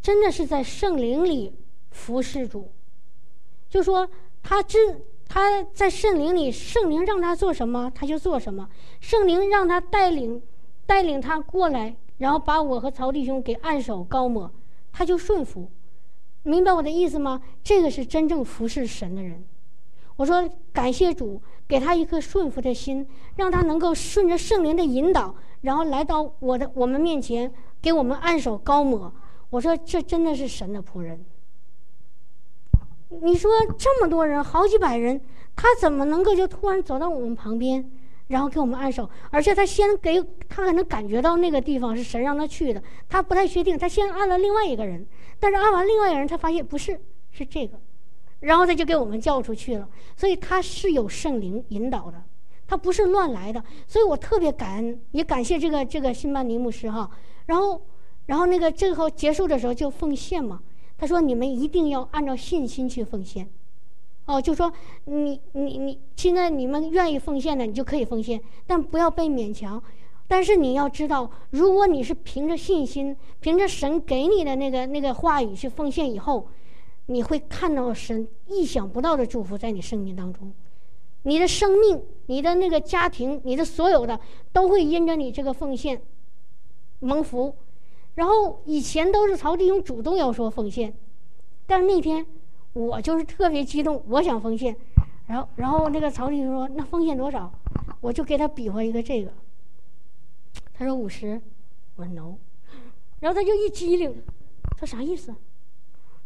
[0.00, 1.54] 真的是在圣灵里
[1.92, 2.72] 服侍主，
[3.68, 4.10] 就说
[4.42, 4.78] 他知
[5.34, 8.68] 他在圣灵里，圣灵让他做什么他就做什么，
[9.00, 10.42] 圣灵让他带领
[10.84, 14.52] 带领他过来，然后把我和曹弟兄给按手高抹，
[14.92, 15.70] 他就顺服。
[16.42, 17.40] 明白我的意思吗？
[17.64, 19.42] 这个是真正服侍神的人。
[20.16, 25.34] 我说感谢主，给他一颗顺服的心，让他能够顺着圣灵的引导。
[25.62, 29.10] 然后来到我的我们面前，给我们按手高抹。
[29.48, 31.24] 我说这真的是神的仆人。
[33.20, 35.20] 你说这么多人，好几百人，
[35.54, 37.90] 他怎么能够就突然走到我们旁边，
[38.28, 39.08] 然后给我们按手？
[39.30, 45.06] 而且他先给他可能感觉到那个地方是神让他去的，他不太确定，他先按了另外一个人，
[45.38, 46.98] 但是按完另外一个人，他发现不是，
[47.30, 47.78] 是这个，
[48.40, 49.88] 然后他就给我们叫出去了。
[50.16, 52.22] 所以他是有圣灵引导的。
[52.64, 57.10] 他不是乱来的，所以我特别感恩，也感谢这个这个辛巴尼牧师哈。
[57.44, 57.82] 然后，
[58.24, 60.58] 然后那个最后结束的时候就奉献嘛。
[61.02, 63.48] 他说：“你们一定要按照信心去奉献。”
[64.24, 64.72] 哦，就说
[65.06, 69.82] 你你你现在你们愿意奉献的，你就可以奉献，但不要被勉强。
[70.28, 76.46] 但是你要知道，如果你是凭着信心，凭着神给你的那个那个话语去奉献以后，
[77.06, 80.52] 你会看到神意想不到的祝福在你生命当中。
[81.24, 84.20] 你的生命、你的那个家庭、你的所有的，
[84.52, 86.00] 都会因着你这个奉献
[87.00, 87.52] 蒙福。
[88.14, 90.92] 然后以前都是曹弟兄主动要说奉献，
[91.66, 92.26] 但是那天
[92.72, 94.76] 我就是特别激动，我想奉献。
[95.26, 97.52] 然后，然后那个曹弟兄说：“那奉献多少？”
[98.00, 99.32] 我就给他比划一个这个。
[100.74, 101.40] 他说五十，
[101.96, 102.34] 我说 no。
[103.20, 104.22] 然后他就一机灵，
[104.76, 105.34] 他啥意思？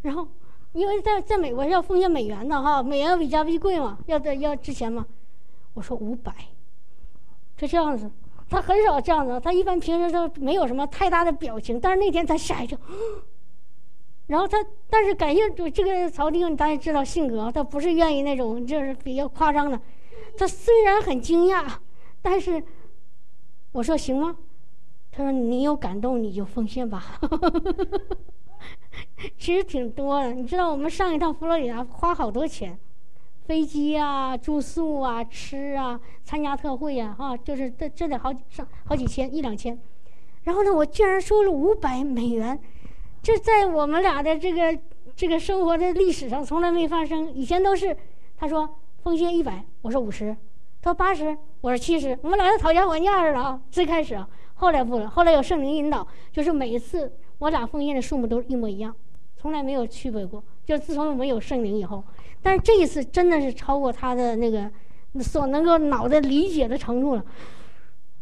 [0.03, 0.27] 然后。
[0.73, 5.07] 因为在在美国要奉献美元的哈，美元要比加币贵嘛，要的要值钱嘛。
[5.73, 6.35] 我说五百，
[7.57, 8.11] 就这样子，
[8.49, 12.79] 他很少这样子，他一般平时都没有什么太大的表情，但是那天他吓一跳。
[14.27, 14.59] 然后他，
[14.91, 19.81] 但是感谢这个曹丁，大家知道性格，他不是愿意那种就是比较夸张的。
[20.37, 21.65] 他虽然很惊讶，
[22.21, 22.63] 但是
[23.73, 24.37] 我说行吗？
[25.13, 27.19] 他说你有感动你就奉献吧。
[29.39, 32.79] 其实挺多的，你知道我们上一趟佛罗里达花好多钱，
[33.47, 39.79] 飞机啊、住宿啊、吃啊、参加特会呀，哈，就是这这得好几上好几千一两千。
[40.43, 42.59] 然后呢，我竟然收了五百美元，
[43.23, 44.79] 这在我们俩的这个
[45.15, 47.33] 这个生活的历史上从来没发生。
[47.33, 47.97] 以前都是
[48.37, 48.69] 他说
[49.03, 50.37] 奉献一百，我说五十，
[50.83, 53.61] 他说八十，我说七十，我们俩就讨价还价似的啊。
[53.71, 57.13] 最开始啊，后来不了，后来有圣灵引导，就是每一次。
[57.39, 58.97] 我俩奉献的数目都一模一样，
[59.37, 60.43] 从来没有区别过。
[60.65, 62.03] 就自从我们有圣灵以后，
[62.47, 64.71] 但是这一次真的是超过他的那个
[65.21, 67.25] 所能够脑袋理解的程度了。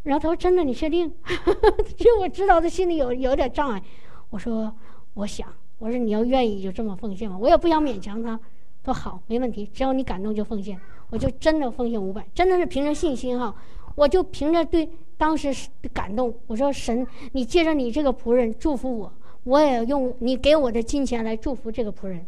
[0.03, 1.13] 然后他说：“真的，你确定？”
[1.95, 3.83] 其实我知道他心里有有点障碍。
[4.31, 4.75] 我说
[5.13, 5.47] ：“我想，
[5.79, 8.41] 我说你要愿意就这么奉献吧，我也不想勉强他。”
[8.83, 10.81] 他说好，没问题，只要你感动就奉献。
[11.11, 13.55] 我就真的奉献五百，真的是凭着信心哈。
[13.95, 15.55] 我就凭着对当时
[15.93, 19.13] 感动，我说神，你借着你这个仆人祝福我，
[19.43, 22.27] 我也用你给我的金钱来祝福这个仆人，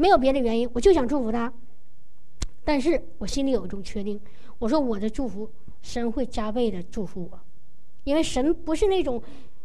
[0.00, 1.52] 没有别的原因，我就想祝福他。
[2.64, 4.18] 但是我心里有一种确定，
[4.58, 5.50] 我说我的祝福
[5.82, 7.38] 神会加倍的祝福我，
[8.04, 9.22] 因为神不是那种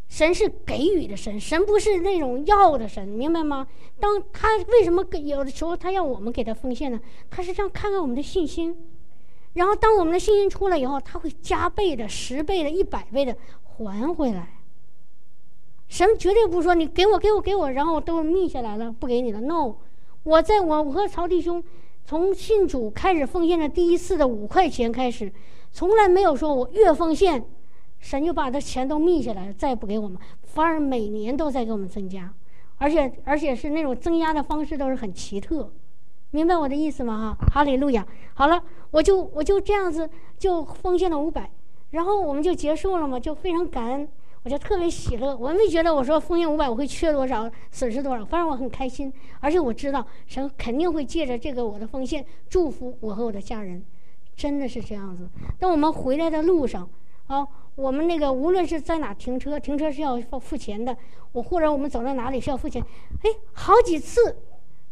[0.09, 3.65] 神是给予的神，神不是那种要的神，明白吗？
[3.97, 6.99] 当他为什么给有的时候他要我们给他奉献呢？
[7.29, 8.75] 他是这样看看我们的信心，
[9.53, 14.49] 然后当我们的信心出来以后，他会加倍的、十倍的、一百倍的还回来。
[15.87, 19.39] 神绝对不说你给我、给我、给我，然后都密下来了，不给你了。
[19.39, 19.75] No，
[20.25, 21.63] 我在我我和曹弟兄
[22.03, 25.31] 从信主开始奉献的第一次的五块钱开始，
[25.71, 27.45] 从来没有说我越奉献。
[27.99, 32.33] 神就把这钱都密下来，再不给我们，反而每年都在给我们增加，
[32.77, 35.71] 而且而且是那种增加的方式都是很奇特，
[36.31, 37.37] 明白我的意思吗？
[37.39, 38.05] 哈，哈利路亚！
[38.33, 38.61] 好了，
[38.91, 40.09] 我就我就这样子
[40.39, 41.49] 就奉献了五百，
[41.91, 44.07] 然后我们就结束了嘛，就非常感恩，
[44.45, 53.83] 我就特别喜乐，我没觉得我说奉献五百我会缺多少，损失多少，反正我很开心，而且我知道神肯定会借着这个我的奉献祝福我和我的家人，
[54.35, 55.27] 真的是这样子。
[55.57, 56.87] 等我们回来的路上，
[57.27, 57.45] 啊。
[57.75, 60.95] 我们那个无论是在哪停车，停车是要付付钱的。
[61.33, 62.81] 我或者我们走到哪里是要付钱。
[63.21, 64.37] 哎，好几次，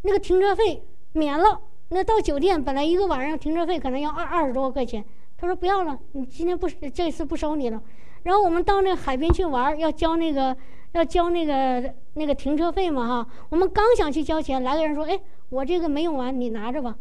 [0.01, 0.83] 那个停车费
[1.13, 1.61] 免了。
[1.87, 5.01] 那到酒店本来一个晚上停车费可能要二二十多块钱，
[5.37, 7.81] 他说不要了，你今天不这次不收你了。
[8.23, 10.55] 然后我们到那个海边去玩，要交那个
[10.93, 13.27] 要交那个那个停车费嘛哈。
[13.49, 15.19] 我们刚想去交钱，来个人说，哎，
[15.49, 16.97] 我这个没用完，你拿着吧。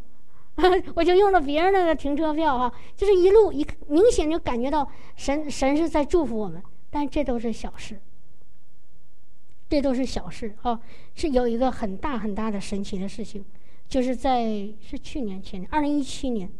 [0.94, 7.98] 我就用了别人的停车票哈，就是一路一明显就感觉到神神是在祝福我们，但这都是小事，
[9.70, 10.78] 这都是小事啊。
[11.14, 13.42] 是有一个很大很大的神奇的事情，
[13.88, 16.50] 就是在是去年前年二零一七年，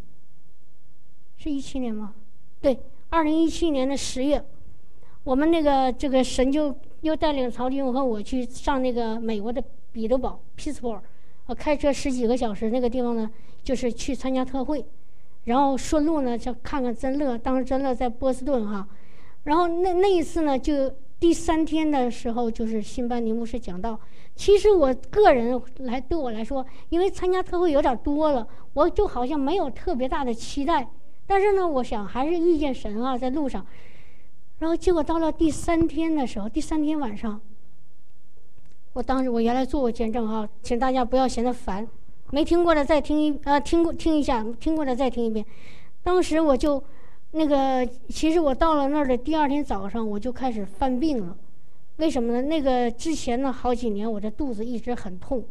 [1.37, 2.15] 是一七年吗？
[2.63, 2.79] 对，
[3.13, 4.43] 二零一七年的十月，
[5.23, 11.05] 我们那个这个神就又带领曹军和我去上那个美国的彼得堡 p i t t s b u r g
[11.47, 13.31] 呃，开车十几个小时那个地方呢。
[13.63, 14.85] 就是去参加特会，
[15.45, 17.39] 然后顺路呢就看看真乐。
[17.39, 18.89] 当时真乐在波士顿哈，
[19.45, 24.01] 然后那那一次呢，就第三天的时候，就是新班尼牧师讲道。
[24.35, 30.89] 其实我个人来对我来说，因为参加特会有点多了，我就好像没有特别大的期待。
[31.33, 33.65] 但是呢，我想还是遇见神啊，在路上。
[34.59, 37.41] 然后结果到了第三天的时候，第三天晚上，
[38.93, 41.89] 我当时我原来做过见证哈，请大家不要嫌他烦。
[42.33, 45.43] 没听过的再听一呃，听过听一下，听过的再听一遍。
[46.03, 46.85] 当时我就
[47.31, 51.35] 那个，其实我到了那儿的第二天早上，我就开始犯病了。
[51.97, 52.43] 为什么呢？
[52.43, 55.43] 那个之前呢，好几年我的肚子一直很痛，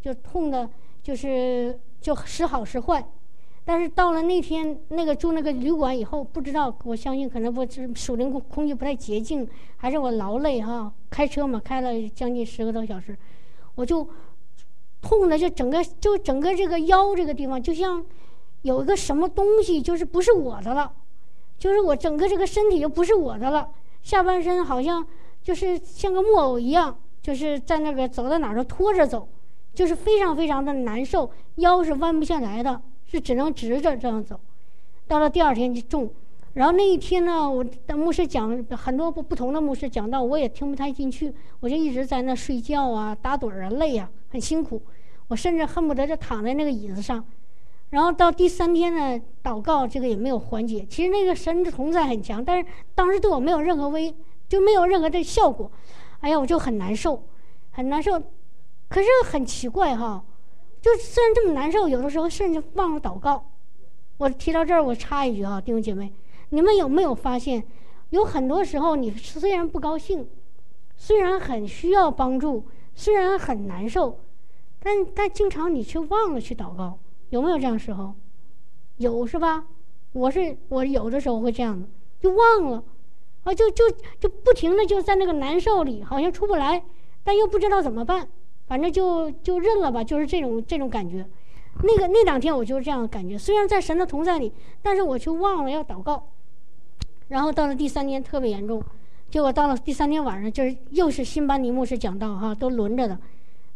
[0.00, 0.70] 就痛的，
[1.02, 3.06] 就是就时好时坏。
[3.68, 9.46] 但是到了那天那个住那个旅馆以后，不知道，我相信可能不是属灵空空气不太洁净，
[9.76, 13.14] 还是我劳累哈，开车嘛，开了将近十个多小时，
[13.74, 14.08] 我就。
[15.00, 18.04] 痛的就整个就整个这个腰这个地方，就像
[18.62, 20.92] 有一个什么东西，就是不是我的了，
[21.56, 23.70] 就是我整个这个身体就不是我的了，
[24.02, 25.06] 下半身好像
[25.40, 29.28] 就是像个木偶一样，就是在那个走到哪都拖着走，
[29.72, 34.38] 就是非常非常的难受，腰是弯不下来的，是只能直着这样走。
[35.08, 36.08] 到了第二天就重，
[36.54, 44.08] 然后那一天呢，我的牧师讲很多不不同的牧师讲到，我也听不太进去，我就一直在那睡觉啊，打盹儿啊，累啊。
[44.30, 44.82] 很辛苦，
[45.28, 47.24] 我甚至恨不得就躺在那个椅子上，
[47.88, 50.86] 然后到第三天呢，祷告这个也没有缓解。
[50.86, 54.14] 其实那个神的同在很强，但是当时对我没有任何危，
[54.46, 55.72] 就没有任何的效果。
[56.20, 57.22] 哎呀，我就很难受，
[57.70, 58.22] 很难受。
[58.90, 60.22] 可是很奇怪哈，
[60.80, 63.50] 就虽然这么难受，有的时候甚至忘了祷告。
[64.18, 66.12] 我提到这儿，我插一句啊，弟兄姐妹，
[66.50, 67.64] 你们有没有发现，
[68.10, 70.28] 有很多时候你虽然不高兴，
[70.96, 72.64] 虽然很需要帮助。
[73.00, 74.18] 虽然很难受，
[74.80, 76.98] 但但经常你却忘了去祷告，
[77.30, 78.12] 有没有这样时候？
[78.96, 79.66] 有是吧？
[80.10, 81.86] 我是我有的时候会这样的，
[82.20, 82.82] 就忘了，
[83.44, 86.84] 啊，就就就不停的就在那个难受里，好像出不来，
[87.22, 88.28] 但又不知道怎么办，
[88.68, 91.26] 反正就就认了吧，就是这种这种感觉。
[91.82, 94.52] 那个那两天我就是这样的感觉，虽然在神的同在里，
[94.82, 96.22] 但是我却忘了要祷告。
[97.28, 98.82] 然后到了第三天特别严重。
[99.30, 103.18] 结果到了第三天晚上，就是又是新班尼牧师讲道哈，都轮着的。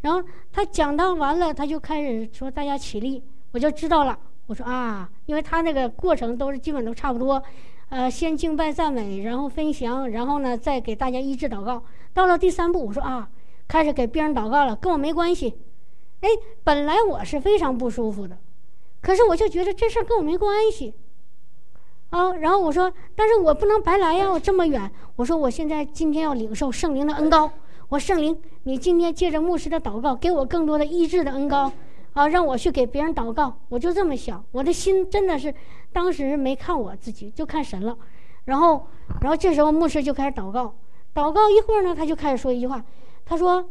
[0.01, 3.23] 然后他讲道完了，他就开始说大家起立，
[3.53, 4.19] 我就知道了。
[4.47, 7.41] 我说啊，因为他那个过程都是基本都差不多，
[7.91, 11.83] 呃，先敬拜赞美，然后分享，然后呢再给大家医治祷告。
[12.15, 13.29] 到了第三步，我说啊，
[13.73, 15.55] 开始给别人祷告了，跟我没关系。
[16.21, 16.29] 哎，
[16.63, 18.37] 本来我是非常不舒服的，
[19.01, 20.93] 可是我就觉得这事儿跟我没关系。
[22.11, 24.91] 啊，然后我说，但是我不能白来呀，我这么远。
[25.17, 27.51] 我说，我现在今天要领受圣灵的恩高。
[27.89, 31.73] 我圣灵，你今天借着牧师的祷告，给我更多的医治的恩高，
[32.13, 33.57] 啊，让我去给别人祷告。
[33.71, 35.55] 我就这么想，我的心真的是，
[35.95, 37.97] 当时没看我自己，就看神了。
[38.45, 38.87] 然后，
[39.23, 40.75] 然后这时候牧师就开始祷告，
[41.15, 42.85] 祷告一会儿呢，他就开始说一句话，
[43.25, 43.71] 他说：“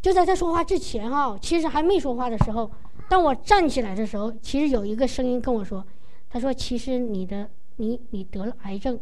[0.00, 2.70] 就在他说话之前啊，其实还没说话的时候，
[3.08, 5.84] 当我站起来的时候，其实有一个声音跟我说，
[6.30, 8.98] 他说：其实你的你你得了癌症。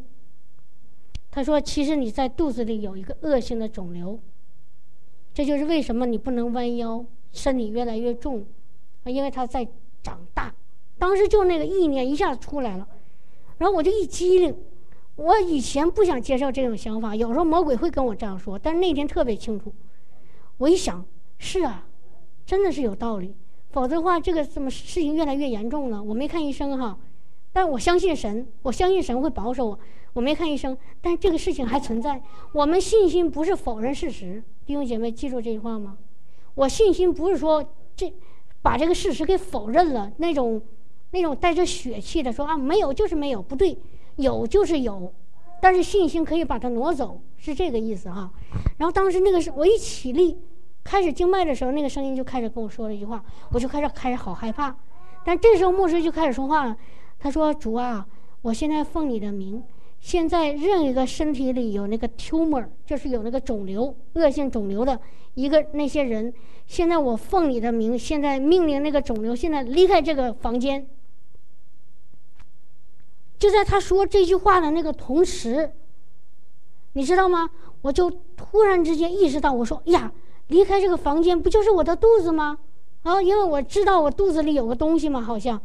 [1.30, 4.18] 他说：其实你在肚子里有一个恶性的肿瘤。
[5.32, 8.46] 这就是为什么你不能弯腰，身体越来越重，
[9.02, 9.66] 啊，因为它在
[10.02, 10.54] 长大。
[10.98, 12.88] 当时就那个意念一下子出来了，
[13.58, 14.56] 然后我就一激灵。”
[15.16, 19.72] 我以前不想接受这种想法，有时候魔鬼会跟我这样说，但是那天特别清楚。
[20.58, 21.04] 我一想，
[21.38, 21.86] 是啊，
[22.44, 23.34] 真的是有道理。
[23.70, 26.02] 否则的话，这个怎么事情越来越严重了？
[26.02, 26.98] 我没看医生哈，
[27.52, 29.78] 但我相信神，我相信神会保守我。
[30.12, 32.22] 我没看医生，但这个事情还存在。
[32.52, 35.96] 我们信心不是否认事实，弟兄姐妹记住这句话吗？
[36.54, 37.64] 我信心不是说
[37.96, 38.12] 这
[38.62, 40.62] 把这个事实给否认了，那种
[41.10, 43.76] 那种带着血气的说啊，没有就是没有，不对。
[44.16, 45.12] 有就是有，
[45.60, 48.30] 但是信心可以把它挪走，是这个意思哈。
[48.78, 50.38] 然后当时那个是我一起立，
[50.82, 54.76] 开始经脉的时候，那个声音就开始跟我说了一句话，我就开始开始好害怕。
[55.24, 56.76] 但这时候牧师就开始说话了，
[57.18, 58.06] 他说：“主啊，
[58.42, 59.62] 我现在奉你的名，
[59.98, 65.00] 现在任一个身体里有那个 tumor，就是有那个肿瘤、恶性肿瘤的
[65.32, 66.32] 一个那些人，
[66.66, 70.86] 现在我奉你的名，现在命令那个肿瘤现在离开这个房间。”
[73.38, 75.72] 就在他说这句话的那个同时，
[76.92, 77.50] 你知道吗？
[77.82, 80.12] 我就突然之间意识到，我说呀，
[80.48, 82.58] 离开这个房间不就是我的肚子吗？
[83.02, 85.60] 啊，因为我知道我肚子里有个东西嘛，好像，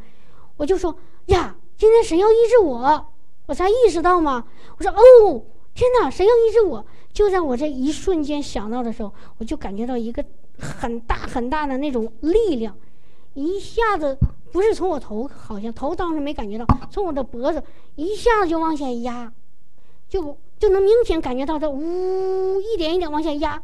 [0.56, 0.94] 我就说
[1.26, 3.06] 呀，今天神要医治我，
[3.46, 4.44] 我才意识到嘛。
[4.76, 5.42] 我说哦，
[5.74, 6.84] 天哪，神要医治我！
[7.12, 10.22] 就在我这一瞬间想到的时候，我就感觉到一个
[10.58, 12.76] 很大很大的那种力量，
[13.34, 14.18] 一下子。
[14.52, 17.62] 不是从我头，好像头当时没感觉到，从我的脖子
[17.96, 19.32] 一下子就往下压，
[20.08, 23.62] 就就能明显感觉到它呜一点一点往下压，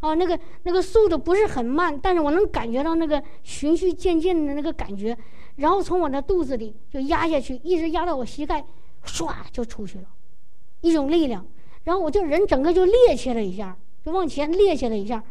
[0.00, 5.16] 啊，那个那个速度不是很慢，但是我能感觉到那个循序渐进的那个感觉，
[5.56, 8.64] 然后从我的肚子里就压下去，一直压到我膝盖，
[9.04, 10.04] 唰就出去了，
[10.80, 11.44] 一种力量，
[11.84, 15.22] 然后我就人整个就趔趄了一下，就往前趔趄了一下，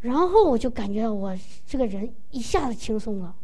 [0.00, 1.36] 然后我就感觉到我
[1.66, 3.34] 这个人一下子轻松了。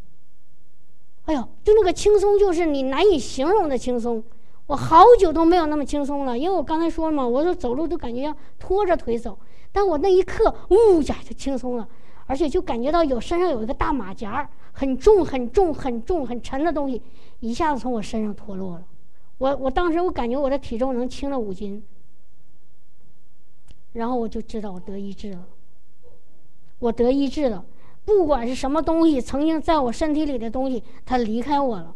[1.24, 4.22] 哎呦，就那个轻松，就是你难以形容的轻松。
[4.66, 9.38] 我好久都没有那么轻松了，因为我刚才说了嘛，我说走路都感觉要拖着腿走。
[9.72, 11.88] 但我那一刻，呜呀，就轻松了，
[12.26, 17.02] 而且就感觉到有身上有一个大马甲，很重、很重、很重、很沉的东西，
[17.40, 18.84] 一下子从我身上脱落了。
[19.38, 21.82] 我我当时我感觉我的体重能轻了五斤，
[23.92, 25.44] 然后我就知道我得医治了，
[26.78, 27.64] 我得医治了。
[28.04, 31.94] 不管是什么东西，曾经在我身体里的东西，它离开我了。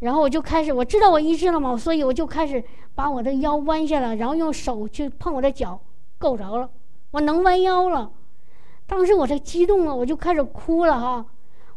[0.00, 2.62] 然后我就开始，我知道我医治了嘛，所以我就开始
[2.94, 5.80] 把我的腰弯下来，然后用手去碰我的脚，
[6.18, 6.70] 够着了，
[7.10, 8.12] 我能弯腰了。
[8.86, 11.26] 当时我这激动了，我就开始哭了哈。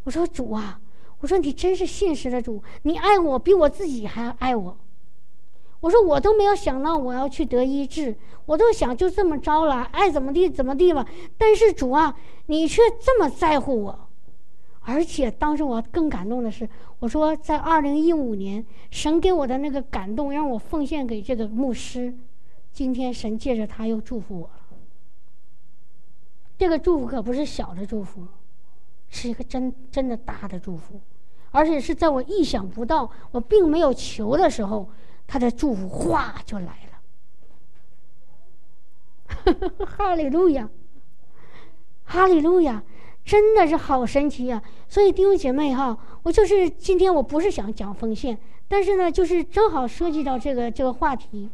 [0.04, 0.80] 我说主啊，
[1.22, 4.78] 我说你真是信实的主，你爱我比我自己还爱我。
[5.82, 8.14] 我说我都没有想到我要去得医治，
[8.46, 11.08] 我都想就这么着了，爱怎么地怎么地吧。
[11.38, 12.14] 但是主啊，
[12.48, 14.08] 你却这么在乎我，
[14.82, 16.68] 而且当时我更感动的是，
[17.00, 22.14] 我说在二零一五年，神给我的那个感动，让我奉献给这个牧师，
[22.74, 24.78] 今天神借着他又祝福我了。
[26.58, 28.28] 这个祝福可不是小的祝福，
[29.08, 31.00] 是一个真真的大的祝福，
[31.52, 34.90] 而且是在我意想不到，我并没有求的时候。
[35.32, 36.80] 他的祝福哗就来
[39.46, 39.56] 了，
[39.86, 40.68] 哈利路亚，
[42.06, 42.82] 哈利路亚，
[43.24, 44.60] 真的是好神奇呀！
[44.88, 48.36] 所以弟兄姐妹哈，我就是今天我不是想讲奉献，
[48.68, 51.48] 但是呢，就是正好涉及到这个这个话题，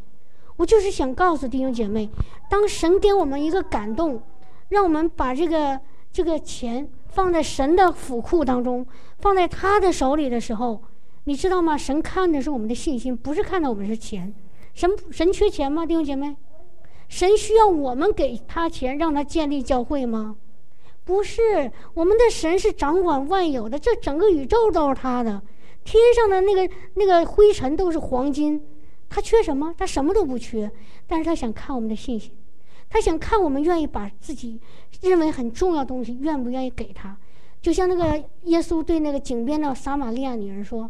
[0.55, 2.09] 我就是想告诉弟兄姐妹，
[2.49, 4.23] 当神给我们一个感动，
[4.69, 5.77] 让我们把这个
[6.13, 8.87] 这个钱放在神的府库当中，
[9.19, 10.81] 放在他的手里的时候。
[11.27, 11.75] 你知道吗？
[11.75, 14.31] 神看的是我们的信心，不是看到我们是钱。
[14.75, 16.35] 神神缺钱吗，弟兄姐妹？
[17.09, 20.35] 神需要我们给他钱，让他建立教会吗？
[21.03, 25.41] 不是，我们的神是掌管万有的，这整个宇宙都是他的。
[25.83, 28.61] 天上的那个那个灰尘都是黄金，
[29.09, 29.73] 他缺什么？
[29.75, 30.71] 他什么都不缺。
[31.07, 32.31] 但是他想看我们的信心，
[32.87, 34.59] 他想看我们愿意把自己
[35.01, 37.17] 认为很重要东西，愿不愿意给他？
[37.63, 40.87] 就像那个耶稣对那个井边的撒玛利亚女人说。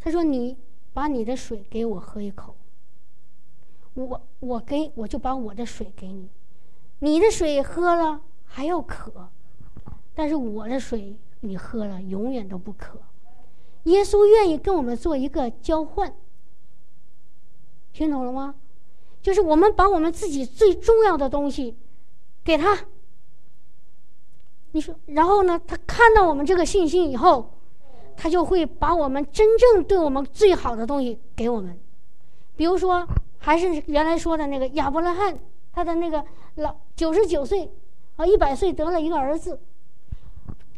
[0.00, 0.56] 他说：“你
[0.92, 2.56] 把你的水给我喝一口，
[3.94, 6.28] 我我给我就把我的水给你，
[7.00, 9.28] 你的水喝了还要渴，
[10.14, 13.00] 但是我的水你喝了永远都不渴。
[13.84, 16.14] 耶稣愿意跟我们做一个交换，
[17.92, 18.54] 听懂了吗？
[19.22, 21.76] 就是我们把我们自己最重要的东西
[22.42, 22.86] 给他。
[24.72, 25.60] 你说，然后呢？
[25.66, 27.59] 他看到我们这个信心以后，
[28.16, 31.78] 他就会把我们真正对我们最好的东西给我们。
[32.56, 33.06] 比如说，
[33.38, 35.38] 还是原来说的那个亚伯拉罕，
[35.72, 36.24] 他的那个
[36.56, 37.70] 老九十九岁
[38.16, 39.58] 啊，一百岁得了一个儿子，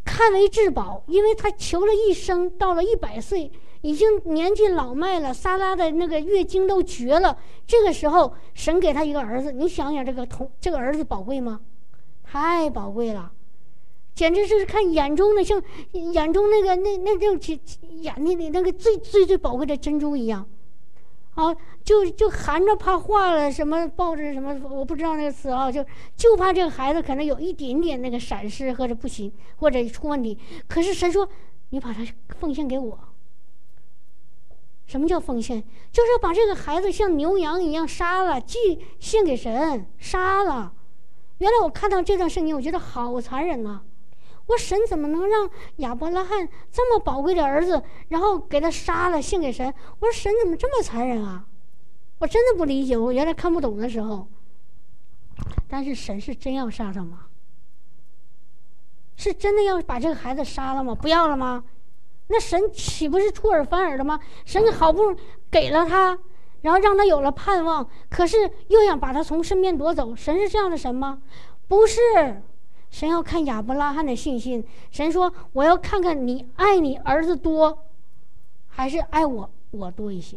[0.04, 7.36] 看为至宝，因为他求了一生，到了一百岁，已经年纪老迈了，撒拉的那个月经都绝了。
[7.66, 11.60] 这个时候，神给他一个儿子，你想想这个同这个儿子宝贵吗？
[12.22, 13.32] 太宝贵了。
[14.14, 17.58] 简直就是看眼中的，像眼中那个那那种
[18.00, 20.46] 眼里那个最最最宝贵的珍珠一样，
[21.34, 25.84] 啊，就就含着怕化了什么，抱着什么，我不知道那个词啊，就
[26.14, 30.38] 就怕这个孩子可能有一点点那个闪失或者不行或者出问题。
[30.68, 31.26] 可是神说，
[31.70, 32.06] 你把它
[32.38, 32.98] 奉献给我。
[34.84, 35.62] 什么叫奉献？
[35.90, 40.74] 就是把这个孩子像牛羊一样杀了，祭献给神，杀了。
[41.38, 43.80] 原来我看到这段圣经，我觉得好残忍呐。
[44.46, 49.72] 我神怎么能让亚伯拉罕这么宝贵的儿子，然后给他杀了献给神？
[50.00, 51.44] 我说神怎么这么残忍啊？
[52.18, 52.96] 我真的不理解。
[52.96, 54.28] 我原来看不懂的时候，
[55.68, 57.26] 但是神是真要杀他吗？
[59.16, 60.94] 是真的要把这个孩子杀了吗？
[60.94, 61.64] 不要了吗？
[62.28, 64.18] 那神岂不是出尔反尔的吗？
[64.44, 65.18] 神好不容易
[65.50, 66.18] 给了他，
[66.62, 70.14] 然后让他有了盼望，可是又想把他从身边夺走。
[70.16, 71.22] 神是这样的神吗？
[71.68, 72.42] 不是。
[72.92, 74.62] 神要看亚伯拉罕的信心。
[74.90, 77.86] 神说：“我要看看你爱你儿子多，
[78.68, 80.36] 还是爱我我多一些。”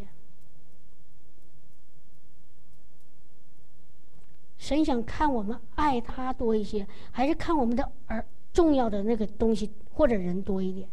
[4.58, 10.88] 神想看我们爱他多一些，还是看我们的儿重要的那个东西或者人多一点？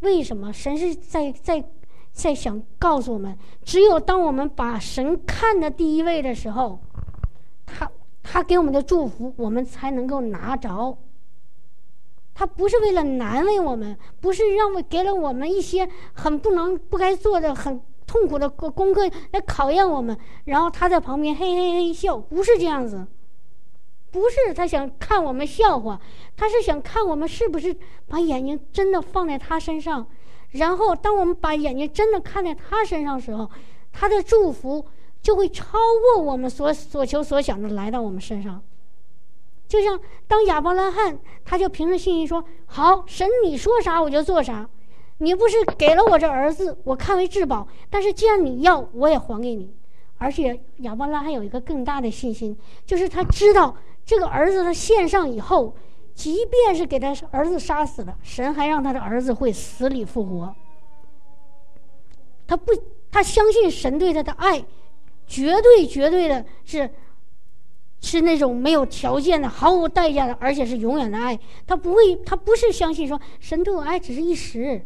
[0.00, 0.52] 为什么？
[0.52, 1.64] 神是在在
[2.12, 6.80] 在想告诉我们：只有当我们把神看的第一位的时候，
[7.64, 7.90] 他。
[8.28, 10.98] 他给我们的祝福，我们才能够拿着。
[12.34, 23.06] 他不是为了难为我们，不是让我给了我们一些很不能、不该做的、很痛苦的功功课来考验我们，然后他在旁边嘿嘿嘿笑，不是这样子。
[24.10, 26.00] 不是他想看我们笑话，
[26.36, 27.74] 他是想看我们是不是
[28.08, 30.06] 把眼睛真的放在他身上，
[30.50, 33.48] 然后当我们把眼睛真的看在他身上时候，
[33.92, 34.84] 他的祝福。
[35.26, 35.76] 就会超
[36.14, 38.62] 过我们所所求所想的来到我们身上，
[39.66, 44.70] 就像当亚伯拉罕，他就凭着信心说：“好，神你说啥我就做啥。
[45.18, 49.74] 你不是给了我这儿子，我看为至宝，但是既然你要，我也还给你。
[50.18, 55.74] 而且亚伯拉罕有一个更大的信心，就是他知道这个儿子他献上以后，
[56.14, 60.54] 即便是给他儿子杀死了，神还让他的儿子会死里复活。
[62.46, 62.70] 他不，
[63.10, 64.64] 他相信神对他的爱。”
[65.26, 66.88] 绝对绝对的是，
[68.00, 71.38] 是那种没有条件的、毫无代价的，而且是永远的爱。
[71.66, 74.80] 他不会，他不是相信说神对我爱只是一时，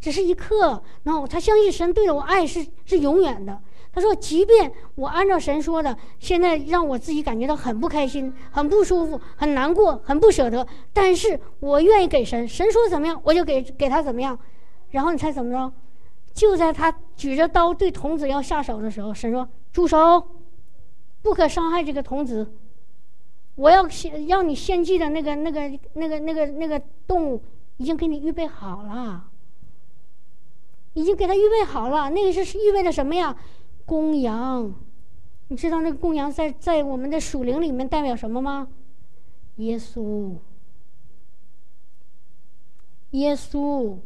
[0.00, 0.82] 只是一刻。
[1.02, 3.60] 然后他相信神对我爱是是永远的。
[3.92, 12.46] 他说，即便我按照神说的，现在让我自己感觉到很不开心、很不舒服、很难过、很不舍得，但是我愿意给神。
[12.46, 14.38] 神说怎么样，我就给给他怎么样。
[14.90, 15.72] 然后你猜怎么着？
[16.34, 19.48] 就在他举着刀对童子要下手的时候，神说。
[19.76, 20.26] 住手！
[21.20, 22.50] 不可伤害这个童子。
[23.56, 27.42] 我要献要你献祭的那个、那个、那个、那个、那个动物，
[27.76, 29.28] 已经给你预备好了，
[30.94, 32.08] 已经给他预备好了。
[32.08, 33.36] 那个是预备的什么呀？
[33.84, 34.72] 公羊。
[35.48, 38.68] 你知道那个公羊在在我们的属灵里面代表什么吗？
[39.56, 40.36] 耶稣。
[43.10, 43.98] 耶稣。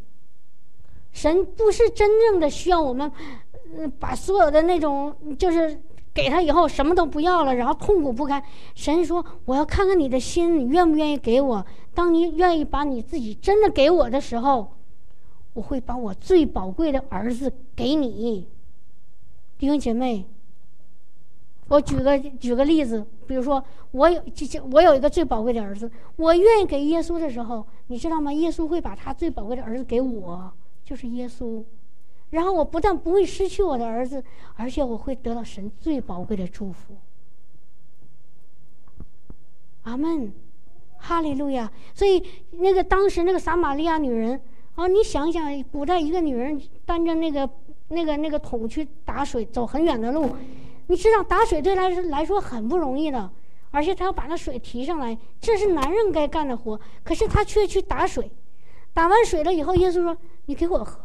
[1.12, 3.12] 神不是真正的需要我们。
[3.98, 5.80] 把所有的那种就是
[6.12, 8.42] 给他以后什么都不要了，然后痛苦不堪。
[8.74, 11.64] 神说：“我要看看你的心，你愿不愿意给我？
[11.94, 14.72] 当你愿意把你自己真的给我的时候，
[15.52, 18.46] 我会把我最宝贵的儿子给你。”
[19.56, 20.24] 弟兄姐妹，
[21.68, 23.62] 我举个举个例子，比如说
[23.92, 24.20] 我有
[24.72, 28.32] 我有一个最宝贵的儿子，我愿意给耶稣的时候，你知道吗？
[28.32, 30.52] 耶稣会把他最宝贵的儿子给我，
[30.84, 31.62] 就是耶稣。
[32.30, 34.22] 然后我不但不会失去我的儿子，
[34.54, 36.96] 而且我会得到神最宝贵的祝福。
[39.82, 40.32] 阿门，
[40.96, 41.70] 哈利路亚。
[41.94, 44.40] 所以那个当时那个撒玛利亚女人
[44.76, 47.48] 啊，你想想，古代一个女人担着那个
[47.88, 50.36] 那个那个桶去打水，走很远的路，
[50.86, 53.28] 你知道打水对来来说很不容易的，
[53.70, 58.30] 而且她要把那水提上来，这是男人该干的活，可是她却去打水。
[58.92, 60.16] 打完水了以后，耶稣说
[60.46, 61.00] ：“你给我喝。”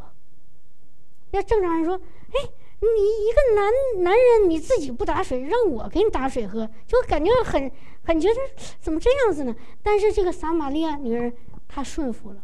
[1.36, 1.96] 要正常人说
[2.34, 7.72] ：“哎，你一个男男人你自己不打水，让我给你打水喝，就感觉很
[8.04, 8.36] 很觉得
[8.80, 9.56] 怎么这样子呢？
[9.84, 11.34] 但是这个撒玛利亚女人
[11.68, 12.42] 她顺服了，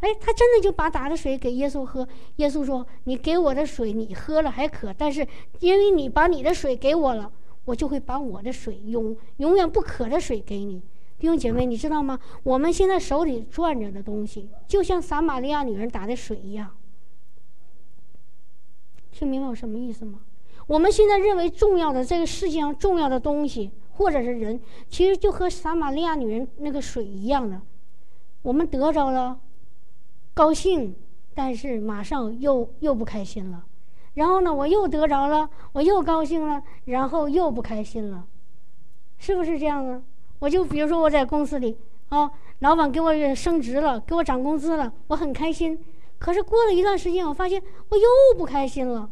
[0.00, 2.06] 哎，她真的就把打的水给耶稣喝。
[2.36, 5.26] 耶稣说：“你给我的水你喝了还渴，但是
[5.60, 7.30] 因为你把你的水给我了，
[7.64, 10.82] 我就会把我的水永永远不渴的水给你。”
[11.18, 12.18] 弟兄姐妹，你知道吗？
[12.42, 16.68] 我们现在手里攥着的东西，就像撒玛利亚女人打的水一样。
[19.12, 20.18] 听明白我什么意思吗？
[20.66, 24.58] 我们现在认为重要的这个世界上重要的东西，或者是人，
[24.88, 27.60] 其实就和撒玛利亚女人那个水一样的。
[28.40, 29.38] 我们得着了，
[30.34, 30.96] 高兴，
[31.34, 33.64] 但是马上又又不开心了。
[34.14, 38.24] 然后呢，我又得着了，我又高兴了，然后又不开心了，
[39.18, 40.02] 是不是这样的？
[40.38, 41.76] 我就比如说我在公司里
[42.08, 45.78] 啊，老板给我升职了，给我涨工资了，我很开心。
[46.22, 48.06] 可是过了一段时间，我发现我又
[48.38, 49.10] 不开心了。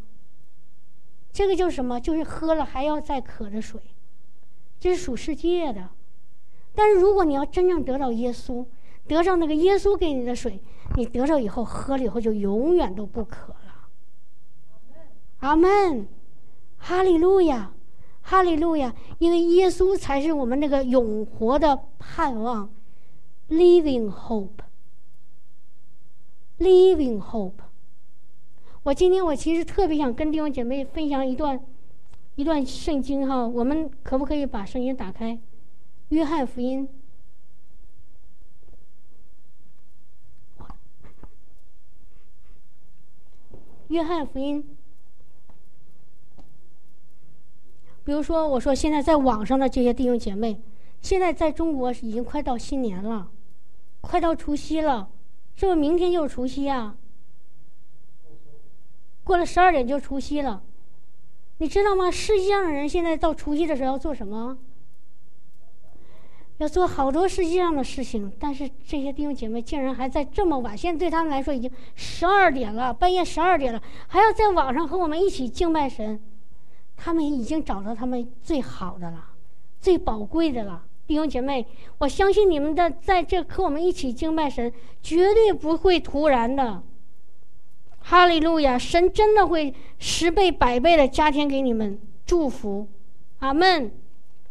[1.33, 2.01] 这个就是什么？
[2.01, 3.81] 就是喝了还要再渴的水，
[4.79, 5.89] 这是属世界的。
[6.73, 8.65] 但是如果你要真正得到耶稣，
[9.09, 10.63] 得上那个耶稣给你的水，
[10.95, 13.89] 你得着以后喝了以后就永远都不渴了。
[15.41, 16.07] 阿门，
[16.79, 17.73] 哈利路亚，
[18.23, 18.95] 哈利路亚！
[19.19, 22.73] 因为耶稣才是我们那个永活的盼望
[23.49, 24.70] ，living hope。
[26.61, 27.55] Living hope。
[28.83, 31.59] 我今天我其实特别想跟弟兄姐妹分享一段，
[32.35, 33.47] 一段圣经哈。
[33.47, 35.41] 我们可不可以把圣经打开？
[36.11, 36.87] 约翰福音。
[43.89, 44.77] 约翰福音。
[48.05, 50.61] 比如说，我说现在在网上的这些弟兄姐妹，
[51.01, 53.31] 现在在中国已经快到新年了，
[54.03, 55.09] 快到除夕了。
[55.61, 56.97] 是不明天就是除夕啊？
[59.23, 60.63] 过了十二点就除夕了，
[61.59, 62.11] 你知道吗？
[62.11, 64.57] 世界上的人现在到除夕的时候要做什么？
[66.57, 70.75] 要做好多世界上的事情，但是这些弟兄姐妹竟然还在这么晚。
[70.75, 76.19] 现在对他们来说已经十二点了，半夜十二点了，还要在网上和我们一起敬拜神。
[76.97, 79.33] 他们已经找到他们最好的了，
[79.79, 80.87] 最宝贵的了。
[81.11, 81.67] 弟兄姐妹，
[81.99, 86.85] 我相信你们的在这和我们一起敬拜神，绝对不会突然的。
[87.99, 92.87] 哈利路亚，神真的会十倍百倍的加添给你们祝福。
[93.41, 93.91] 阿门。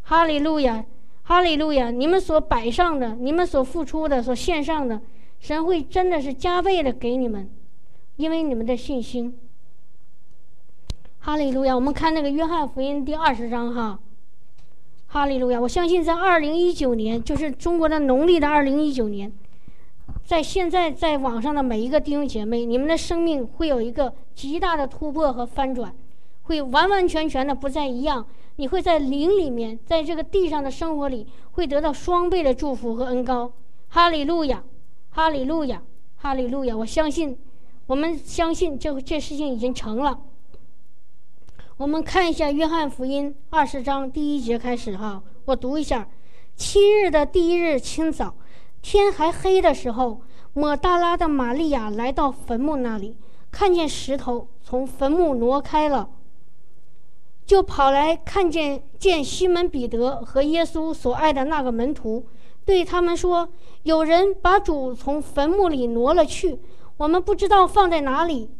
[0.01, 0.83] 哈利路亚，
[1.23, 4.99] 哈利路亚，你们所摆上的，你们所付出的，所献上的，
[5.39, 7.49] 神会真的是加倍的给你们，
[8.17, 9.39] 因为你们的信心。
[11.19, 13.97] 哈利路亚，我们看那个约翰福音第二十章哈。
[15.11, 15.59] 哈利路亚！
[15.59, 19.31] 我相信在二零一九年，就是中国的农历的二零一九年，
[20.23, 25.91] 在现在在网上的每一个弟兄姐妹，你们的生命会有一个极大的突破和翻转，
[26.43, 28.23] 会完完全全的不再一样。
[28.57, 33.51] 你会在灵里面，在这个地上的生活里，会得到双倍的祝福和恩高。
[33.87, 34.63] 哈利路亚！
[35.09, 35.81] 哈利路亚！
[36.17, 36.77] 哈利路亚！
[36.77, 37.35] 我相信，
[37.87, 40.19] 我们相信这这事情已经成了。
[41.79, 46.09] 我们看一下《约翰福音》二十章第一节开始哈，我读一下：
[46.53, 48.35] 七日的第一日清早，
[48.81, 50.19] 天还黑的时候，
[50.53, 53.15] 抹大拉的玛利亚来到坟墓那里，
[53.49, 56.09] 看见石头从坟墓挪开了，
[57.45, 62.25] 就跑来看见见西门彼得和耶稣所爱的那个门徒，
[62.65, 63.47] 对他们说
[63.83, 66.59] ：“有人把主从坟墓里挪了去，
[66.97, 68.51] 我们不知道放在哪里。”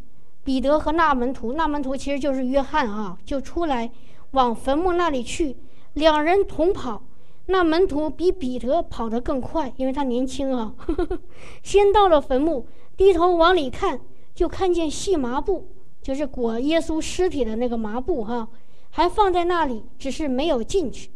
[0.50, 3.92] 彼得和那门徒，那门徒其实就是约翰啊，就出来
[4.32, 5.56] 往坟墓那里去，
[5.94, 7.04] 两人同跑。
[7.46, 10.74] 那门徒比彼得跑得更快，因为他年轻啊。
[11.62, 12.66] 先到了坟墓，
[12.98, 14.02] 低头往里看，
[14.34, 15.68] 就看见细麻布，
[16.02, 18.48] 就是裹耶稣尸体的那个麻布哈，
[18.90, 21.12] 还放在那里，只是没有进去。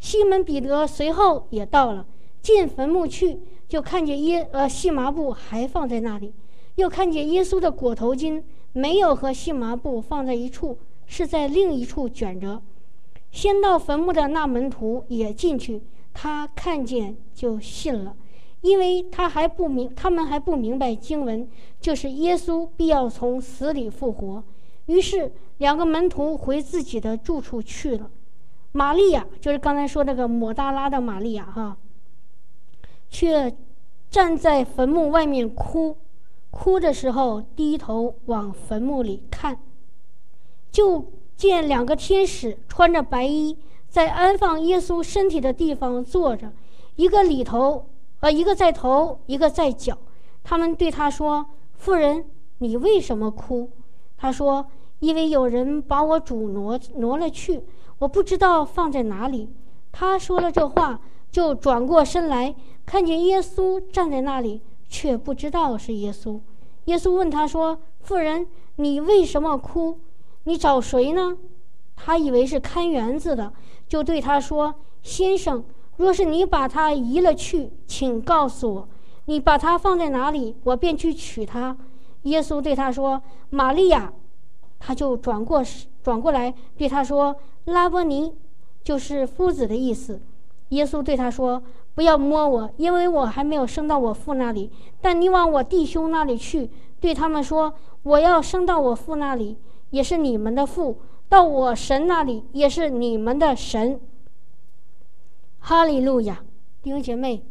[0.00, 2.04] 西门彼得随后也到了，
[2.40, 6.34] 进坟墓去，就看见耶呃细麻布还放在那里，
[6.74, 8.42] 又看见耶稣的裹头巾。
[8.72, 12.62] 没有和细麻布放在一处，是在另一处卷着。
[13.30, 18.14] 先到坟墓的那门徒也进去，他看见就信了，
[18.60, 21.48] 因为他还不明，他们还不明白经文，
[21.80, 24.44] 就是耶稣必要从死里复活。
[24.86, 28.10] 于是两个门徒回自己的住处去了。
[28.72, 31.76] 玛利亚就是刚才说那个抹大拉的玛利亚哈，
[33.08, 33.54] 却
[34.10, 35.96] 站在坟墓外面哭。
[36.52, 39.58] 哭的时候，低头往坟墓里看，
[40.70, 43.56] 就见两个天使穿着白衣，
[43.88, 46.52] 在安放耶稣身体的地方坐着，
[46.96, 47.86] 一个里头，
[48.20, 49.96] 呃，一个在头，一个在脚。
[50.44, 52.26] 他们对他说：“妇人，
[52.58, 53.70] 你为什么哭？”
[54.18, 54.66] 他说
[55.00, 57.62] ：“因为有人把我主挪挪了去，
[57.98, 59.48] 我不知道放在哪里。”
[59.90, 61.00] 他说了这话，
[61.30, 64.60] 就转过身来，看见耶稣站在那里，
[64.92, 66.38] 却不知道是耶稣。
[66.84, 69.98] 耶稣问他说：“妇人，你为什么哭？
[70.44, 71.38] 你找谁呢？”
[71.96, 73.54] 他以为是看园子的，
[73.88, 75.64] 就对他说：“先生，
[75.96, 78.88] 若是你把他移了去，请告诉我，
[79.24, 81.74] 你把他放在哪里，我便去取他。”
[82.24, 84.12] 耶稣对他说：“玛利亚。”
[84.78, 85.64] 他就转过
[86.02, 87.34] 转过来对他说
[87.64, 88.34] ：“拉波尼。”
[88.84, 90.20] 就是夫子的意思。
[90.70, 91.62] 耶稣对他说
[91.94, 94.70] ：“不要摸我，因为我还没有升到我父那里。
[95.00, 96.70] 但你往我弟兄那里去，
[97.00, 99.58] 对他们说：我要升到我父那里，
[99.90, 100.96] 也是你们的父；
[101.28, 104.00] 到我神那里，也是你们的神。”
[105.60, 106.42] 哈利路亚，
[106.82, 107.44] 弟兄姐妹，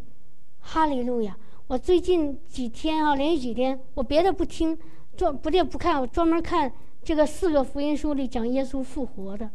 [0.60, 1.38] 哈利路亚！
[1.68, 4.78] 我最近几天啊，连续几天，我别的不听，
[5.16, 6.74] 专不对不看，我专门看
[7.04, 9.50] 这个四个福音书里讲耶稣复活的。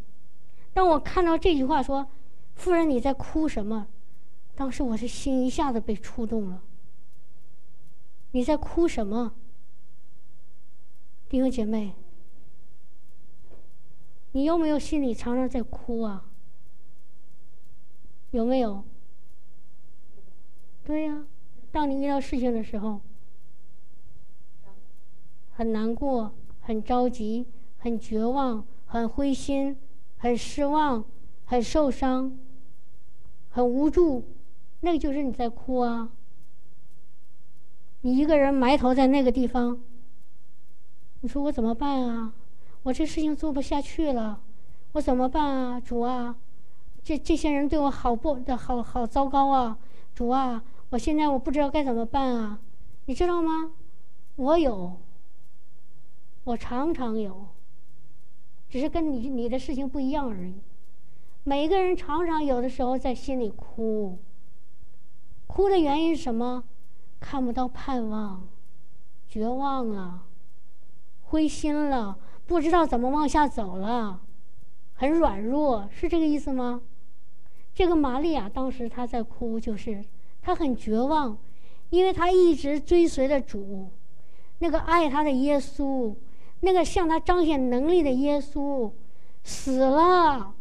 [0.72, 2.06] 当我看到这句话说
[2.54, 3.86] ：“夫人，你在哭什么？”
[4.56, 6.62] 当时我的心一下子被触动了。
[8.32, 9.34] 你在哭什么，
[11.28, 11.92] 弟兄姐妹？
[14.32, 16.24] 你有没有心里常常在哭啊？
[18.32, 18.82] 有没有？
[20.84, 21.24] 对呀，
[21.70, 23.00] 当你遇到事情的时候，
[25.52, 27.46] 很难过，很着急，
[27.78, 29.76] 很绝望，很灰心。
[30.18, 31.04] 很失望，
[31.44, 32.38] 很受伤，
[33.50, 34.24] 很无助，
[34.80, 36.10] 那个就是你在哭啊。
[38.02, 39.80] 你一个人埋头在那个地方，
[41.20, 42.32] 你说我怎么办啊？
[42.84, 44.40] 我这事情做不下去了，
[44.92, 45.80] 我怎么办啊？
[45.80, 46.36] 主啊，
[47.02, 49.76] 这这些人对我好不，好好糟糕啊！
[50.14, 52.60] 主啊，我现在我不知道该怎么办啊！
[53.06, 53.72] 你知道吗？
[54.36, 55.00] 我有，
[56.44, 57.46] 我常常有。
[58.68, 60.54] 只是跟你你的事情不一样而已。
[61.42, 64.18] 每个人常常有的时候在心里哭，
[65.56, 66.64] 哭的原因是什么？
[67.18, 68.46] 看不到盼望，
[69.26, 70.24] 绝望了，
[71.22, 74.20] 灰心了，不知道怎么往下走了，
[74.96, 76.82] 很软弱，是这个意思吗？
[77.74, 80.04] 这个玛利亚当时她在哭，就是
[80.42, 81.38] 她很绝望，
[81.88, 83.88] 因为她一直追随着主，
[84.58, 86.14] 那个爱她的耶稣。
[86.60, 88.92] 那个向他彰显能力的耶稣
[89.42, 90.54] 死了。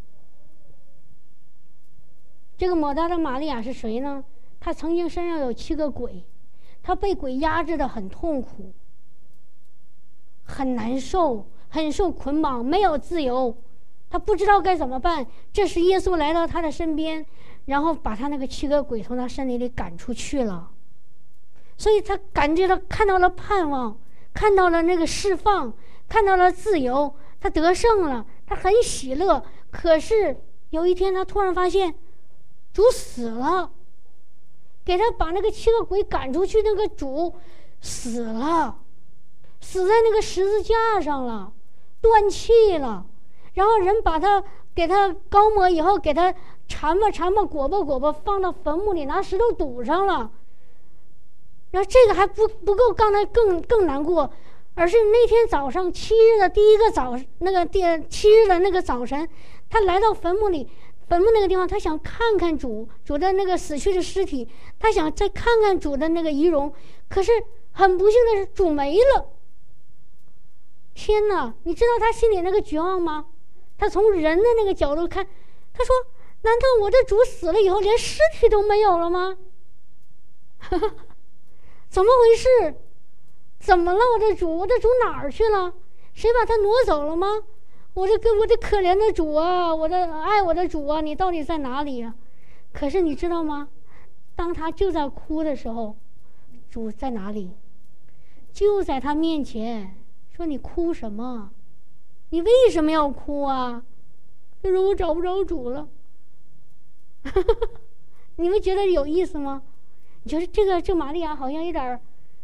[2.57, 4.23] 这个抹大的玛利亚是谁呢？
[4.65, 6.25] 他曾经身上有七个鬼，
[6.81, 8.73] 他被鬼压制的很痛苦，
[10.43, 13.55] 很难受，很受捆绑，没有自由，
[14.09, 15.23] 他不知道该怎么办。
[15.53, 17.23] 这时耶稣来到他的身边，
[17.65, 20.71] 然后把他那个七个鬼从他身体里赶出去了，
[21.77, 23.95] 所以他感觉到看到了盼望，
[24.33, 25.71] 看到了那个释放。
[26.07, 29.43] 看到了自由，他得胜了，他很喜乐。
[29.69, 30.35] 可是
[30.71, 31.93] 有一天，他突然发现
[32.73, 33.71] 主死了，
[34.85, 37.33] 给他把那个七个鬼赶出去，那个主
[37.81, 38.77] 死了，
[39.59, 41.51] 死在那个十字架上了，
[41.99, 43.05] 断气了。
[43.53, 44.43] 然后人把他
[44.75, 46.33] 给他高抹以后，给他
[46.67, 50.29] 缠吧缠吧，裹吧裹吧，放到坟墓里，拿石头堵上了。
[51.71, 54.31] 然后这个还不不够，刚才更更难过。
[54.77, 57.79] 而是那天早上七日的第一个早，那个第
[58.09, 59.27] 七日的那个早晨，
[59.69, 60.69] 他来到坟墓里，
[61.07, 64.47] 坟墓那个地方，他想看看主主的那个死去的尸体，
[64.79, 66.73] 他想再看看主的那个仪容。
[67.07, 67.31] 可是
[67.71, 69.31] 很不幸的是，主没了。
[70.93, 71.53] 天哪！
[71.63, 73.25] 你知道他心里那个绝望吗？
[73.77, 75.27] 他从人的那个角度看，
[75.73, 75.93] 他说
[76.41, 79.37] ：“难道我的主死了以后，连尸体都没有了吗？”
[81.89, 82.75] 怎么回事？
[83.59, 84.57] 怎么了，我的主？
[84.57, 85.73] 我的主哪儿去了？
[86.13, 87.43] 谁把他挪走了吗？
[87.95, 92.13] 我这跟我这可怜的主啊，我的爱我的主啊，你到底在哪里呀？
[92.71, 93.69] 可是你知道吗？
[94.35, 95.95] 当他就在哭的时候，
[96.69, 97.51] 主在哪里？
[98.51, 99.95] 就在他面前，
[100.31, 101.51] 说：“你哭什么？
[102.29, 103.83] 你为什么要哭啊？”
[104.61, 105.87] 他说：“我找不着主了。”
[108.35, 109.63] 你们觉得有意思吗？
[110.23, 111.99] 你觉得这个这玛利亚好像有点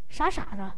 [0.08, 0.74] 傻傻的。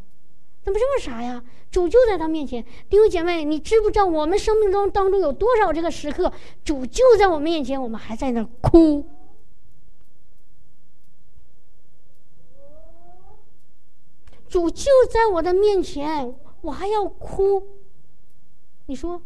[0.64, 1.44] 怎么这么傻呀？
[1.70, 6.32] 主就在他面前，弟兄姐妹，你知不知道我们生命中当中有多少这个时刻，
[6.64, 9.06] 主就在我面前，我们还在那哭。
[14.48, 17.68] 主就在我的面前，我还要哭。
[18.86, 19.22] 你说？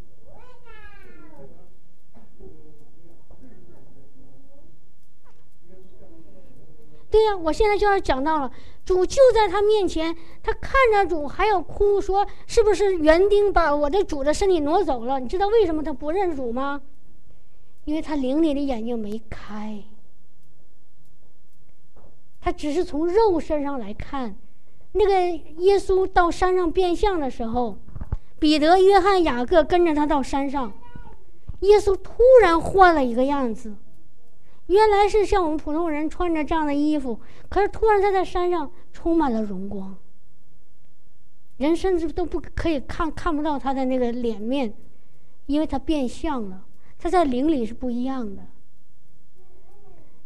[7.10, 8.52] 对呀，我现在就要讲到了。
[8.88, 16.82] 主就在他面前，他看着主还要哭，说：“是不是园丁把我的主的身体挪走了？”你知道为什么他不认主吗？
[17.84, 19.84] 因为他灵里的眼睛没开，
[22.40, 24.38] 他只是从肉身上来看。
[24.94, 27.78] 那个耶稣到山上变相的时候，
[28.40, 30.72] 彼得、约翰、雅各跟着他到山上，
[31.60, 33.76] 耶稣突然换了一个样子。
[34.68, 39.96] 原来是像我们普通人穿着这样的衣服，可是突然他在山上充满了荣光，
[41.56, 44.74] 人甚至都不可以看看不到他的那个脸面，
[45.46, 46.66] 因为他变相了，
[47.00, 48.44] 他在灵里是不一样的。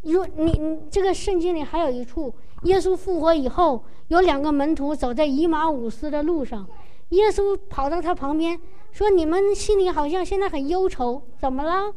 [0.01, 2.33] 如你你这个圣经里还有一处，
[2.63, 6.67] 耶稣复活以后，有两个门徒走在以马五斯的路上，
[7.09, 8.59] 耶稣跑到他旁边
[8.91, 11.93] 说：“你们心里好像现在很忧愁，怎么了？”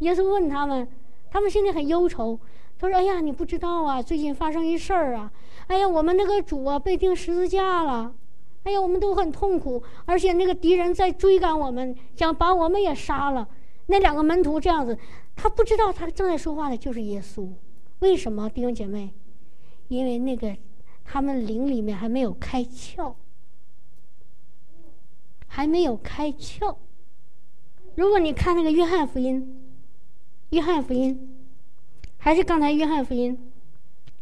[0.00, 0.88] 耶稣问他们。
[1.36, 2.40] 他们心里很忧愁，
[2.78, 5.30] 他说：“哎呀，你不知道啊，最近发生一事儿啊！
[5.66, 8.14] 哎呀，我们那个主啊被钉十字架了，
[8.62, 13.46] 哎呀，我们都很痛苦，而且那个敌人在追赶我们，想把我们也杀了。”
[13.84, 14.98] 那两个门徒这样子，
[15.34, 17.46] 他不知道他正在说话的就是耶稣。
[17.98, 19.12] 为什么，弟兄姐妹？
[19.88, 20.56] 因为那个
[21.04, 23.12] 他们灵里面还没有开窍，
[25.46, 26.76] 还没有开窍。
[27.94, 29.64] 如果你看那个约翰福音。
[30.50, 31.36] 约翰福音，
[32.18, 33.50] 还是刚才约翰福音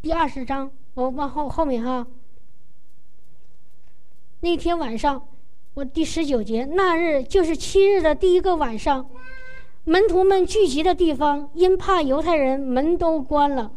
[0.01, 2.07] 第二十章，我往后后面哈。
[4.41, 5.29] 那天晚上，
[5.75, 9.07] 我第十九节，那日就是七日的第一个晚上，
[9.85, 13.72] 门徒们聚集的地方，因怕犹太人，门都关了。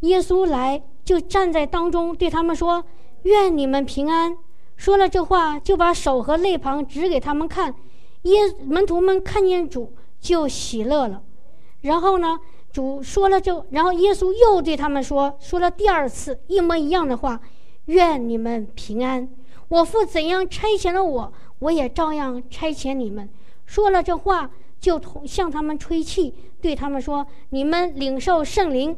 [0.00, 2.84] 耶稣来，就站在当中，对他们说
[3.22, 4.36] ：“愿你们平安。”
[4.76, 7.72] 说了这话，就把手和肋旁指给他们看。
[8.22, 11.22] 耶门徒们看见主，就喜乐了。
[11.88, 12.38] 然后呢，
[12.70, 17.40] 主说了就，然后耶稣又对他们说，说了第二次一模一样的话
[17.86, 19.26] ：“愿你们平安。
[19.68, 23.26] 我父怎样差遣了我，我也照样差遣你们。”
[23.64, 28.94] 说了这话，就同向他们吹气，对他们说：“你们领受圣灵。”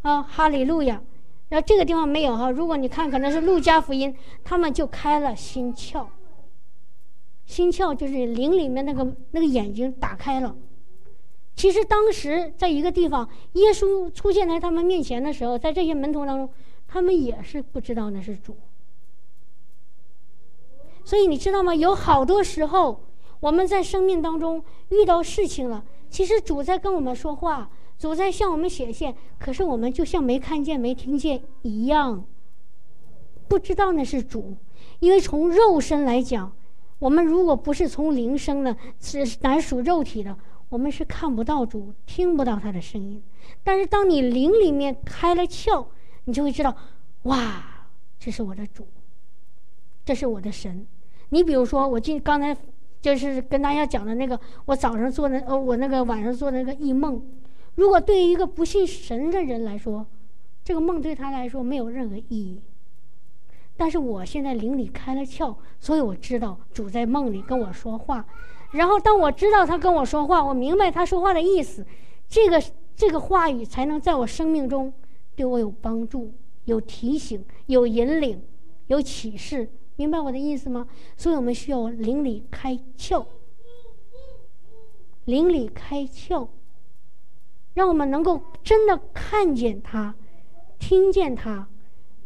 [0.00, 1.02] 啊，哈利路亚！
[1.50, 6.06] 然后这个地方没有哈，如果你看可能是路加福音，他们就开了心窍。
[7.44, 10.56] 心窍就是灵里面那个那个眼睛打开了。
[11.58, 16.48] 其实当时在一个地方，耶稣出现在他们面前的时候，在这些门徒当中，
[16.86, 18.56] 他们也是不知道那是主。
[21.04, 21.74] 所以你知道吗？
[21.74, 23.00] 有好多时候，
[23.40, 32.24] 我们在生命当中遇到事情了，其实主在跟我们说话，主在向我们显现，可是我们就像没看见、没听见一样，
[33.48, 34.54] 不知道那是主。
[35.00, 36.52] 因为从肉身来讲，
[37.00, 40.36] 我们如果不是从灵生的，是乃属肉体的。
[40.68, 43.22] 我们是看不到主，听不到他的声音，
[43.64, 45.86] 但是当你灵里面开了窍，
[46.24, 46.76] 你就会知道，
[47.22, 47.86] 哇，
[48.18, 48.86] 这是我的主，
[50.04, 50.86] 这是我的神。
[51.30, 52.56] 你比如说，我今刚才
[53.00, 57.22] 就是跟大家讲的那个，我早上做的，呃，我那个晚上做的那个异梦，
[57.76, 60.06] 如果对于一个不信神的人来说，
[60.64, 62.60] 这个梦对他来说没有任何意义。
[63.76, 68.26] 但是我现在灵里开了窍，所以我知道主在梦里跟我说话。
[68.72, 71.86] 然后，当我知道他跟我说话，我明白他说话的意思，
[72.28, 72.62] 这个
[72.94, 74.92] 这个话语才能在我生命中
[75.34, 76.32] 对我有帮助、
[76.64, 78.42] 有提醒、有引领、
[78.88, 79.70] 有启示。
[79.96, 80.86] 明白我的意思吗？
[81.16, 83.26] 所以我们需要灵里开窍，
[85.24, 86.46] 灵里开窍，
[87.74, 90.14] 让我们能够真的看见他、
[90.78, 91.66] 听见他、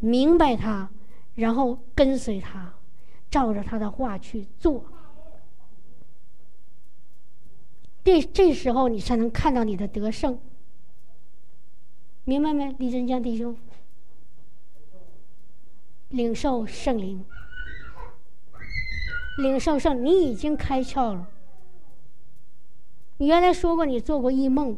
[0.00, 0.90] 明白他，
[1.34, 2.74] 然后跟随他，
[3.30, 4.84] 照着他的话去做。
[8.04, 10.38] 这这时候你才能看到你的得胜，
[12.24, 13.56] 明白没，李真江弟兄？
[16.08, 17.24] 领受圣灵，
[19.38, 21.28] 领受圣，你已经开窍了。
[23.18, 24.76] 你原来说过你做过异梦，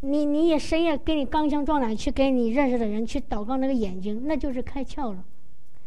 [0.00, 5.24] 你你也深夜给你刚强壮胆去给你认识的人去祷告那个眼睛，那就是开窍了。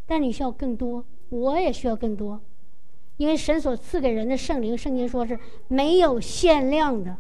[0.08, 2.42] 但你需要更多，我也需要更多。
[3.18, 7.16] 因为神所赐给人的圣灵，圣经说是没有限量的，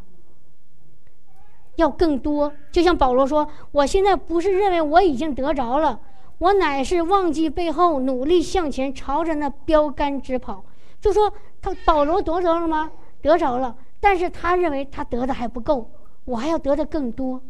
[1.75, 2.51] 要更多。
[2.71, 5.99] 就像保罗说：“我现在不是认为我已经得着了，
[6.37, 10.65] 我乃是忘记背后，努力向前，朝着那标杆直跑。”
[10.99, 11.31] 就说
[11.61, 12.91] 他保罗得着了吗？
[13.21, 15.89] 得着了，但是他认为他得的还不够，
[16.25, 17.41] 我还要得的更多，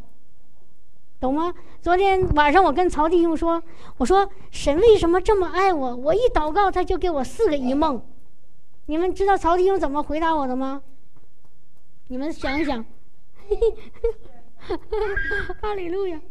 [1.20, 1.54] 懂吗？
[1.82, 3.64] 昨天晚上我跟曹弟兄说
[3.98, 5.96] ：“我说神为什么这么爱我？
[5.96, 8.02] 我一祷告，他就给我四个一梦。”
[8.88, 10.82] 你们知道曹弟兄怎么回答我的吗？
[12.08, 12.86] 你们想一想，
[15.60, 16.22] 哈利路亚！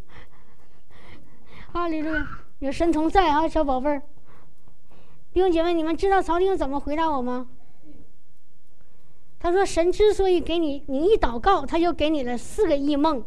[1.72, 2.28] 哈利路亚，
[2.60, 4.00] 有神同在啊，小宝贝儿。
[5.32, 7.48] 弟兄姐妹，你们知道曹丁怎么回答我吗？
[9.40, 13.24] 他说：“神之所以给你，你一祷告，他就给你了四个异梦，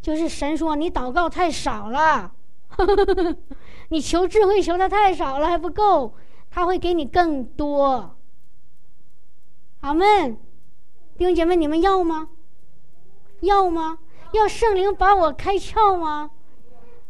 [0.00, 2.32] 就是神说你祷告太少了，
[3.90, 6.14] 你求智慧求的太少了，还不够，
[6.48, 8.14] 他会给你更多。”
[9.80, 10.36] 阿门。
[11.16, 12.30] 弟兄姐妹，你们要吗？
[13.40, 13.98] 要吗？
[14.32, 16.30] 要圣灵把我开窍吗？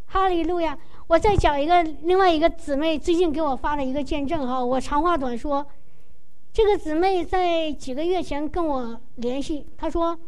[0.07, 0.79] 哈利路亚！
[1.07, 4.63] 我再讲一个，另外一个姊妹最近给我发了一个见证哈。
[4.65, 5.67] 我长话短说，
[6.53, 10.19] 这个姊妹在几个月前跟我联系，她说，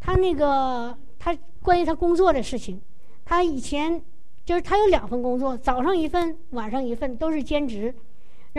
[0.00, 2.80] 她那个她关于她工作的事情，
[3.24, 4.02] 她以前
[4.44, 7.94] 就是她有两份工作，早上一份，晚上一份，都是兼职。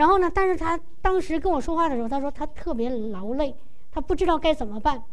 [0.00, 3.54] 然后呢，但是他当时跟我说话的时候，他说他特别劳累，
[3.92, 5.04] 他不知道该怎么办。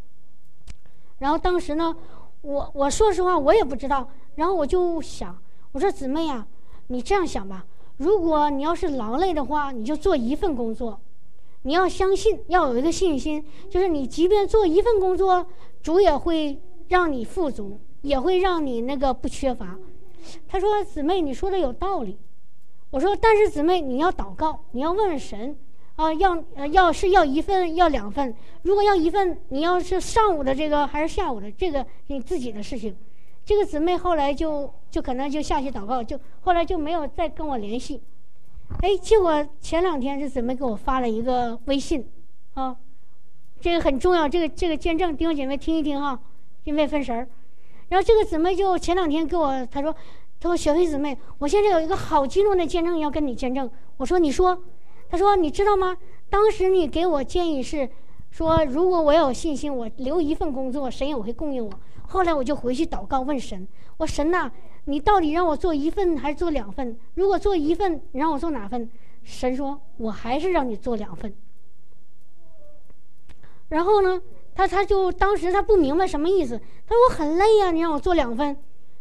[1.19, 1.93] 然后当时呢，
[2.41, 4.07] 我我说实话，我也不知道。
[4.35, 5.37] 然后我就想，
[5.73, 6.47] 我说姊妹呀，
[6.87, 7.65] 你这样想吧，
[7.97, 10.97] 如果你要是劳累的话，你就做一份工作。
[11.63, 15.45] 你要相信，要有一个信心，就是你即便做一份工作，
[15.83, 19.77] 主也会让你富足，也会让你那个不缺乏。
[20.47, 22.17] 他说：“姊妹，你说的有道理。”
[22.89, 25.57] 我说：“但是姊妹，你要祷告，你要问问神。”
[25.97, 28.31] 啊，要呃要是要一份要两份，
[28.61, 32.95] 如果要一份，你要是上午的这个还是下午的这个你自己的事情。
[33.43, 37.99] 这个姊妹后来就就可能就下去祷告，就后来就没有再跟我联系。
[38.83, 42.07] 哎，结果前两天这姊妹给我发了一个微信，
[42.53, 42.77] 啊，
[43.59, 46.19] 这个很重要，这个这个见证弟兄姐妹听一听哈，
[46.63, 47.27] 因为分神儿。
[47.89, 49.95] 然后这个姊妹就前两天给我她说，
[50.39, 53.69] 她说小黑姊妹，我现在有一个好激动的见证要跟你见证。
[53.97, 54.61] 我说你说。
[55.09, 55.95] 他说：“你知道吗？
[56.29, 57.89] 当时你给我建议是，
[58.29, 61.71] 说如果我有信心，我留一份工作，神也会供应我。
[62.09, 63.65] 后来我就回去祷告问神：
[63.95, 64.51] 我神呐，
[64.83, 66.99] 你到底让我做一份还是做两份？
[67.13, 68.91] 如果做一份，你让我做哪份？
[69.23, 71.33] 神说：我还是让你做两份。
[73.69, 74.21] 然后呢，
[74.53, 76.59] 他他就当时他不明白什么意思。
[76.85, 78.57] 他说我很累呀，你让我做两份。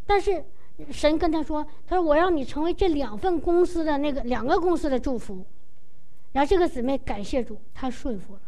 [0.06, 0.44] 但是
[0.90, 5.44] 神跟他说：他说我让你成为这两份公司的那个两个公司的祝福。”
[6.32, 8.40] 然后这个姊妹感谢主，她顺服了。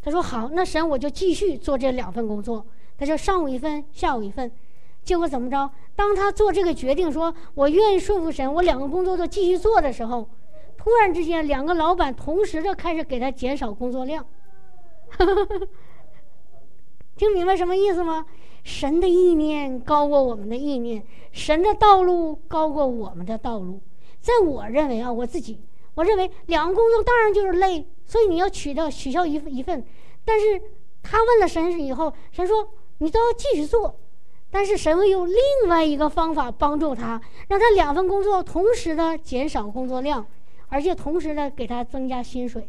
[0.00, 2.64] 她说：“好，那神我就继续做这两份工作。”
[2.96, 4.50] 她就上午一份，下午一份。
[5.04, 5.70] 结果怎么着？
[5.94, 10.28] 当她做这个决定，说我愿意顺服神，我两个工作都继续做的时候，
[10.76, 14.24] 突然之间，两个老板同时的开始给她减少工作量。
[17.16, 18.24] 听明白什么意思吗？
[18.68, 21.02] 神的意念高过我们的意念，
[21.32, 23.80] 神的道路高过我们的道路。
[24.20, 25.58] 在我认为啊，我自己。
[25.94, 29.82] 我认为两个工作当然就是累，所以你要取掉取消一份一份。
[30.22, 30.60] 但是
[31.02, 33.98] 他问了神以后，神说你都要继续做，
[34.50, 40.26] 但是神会用另外一个方法帮助他，让他两份工作同时的减少工作量，
[40.68, 42.68] 而且同时的给他增加薪水。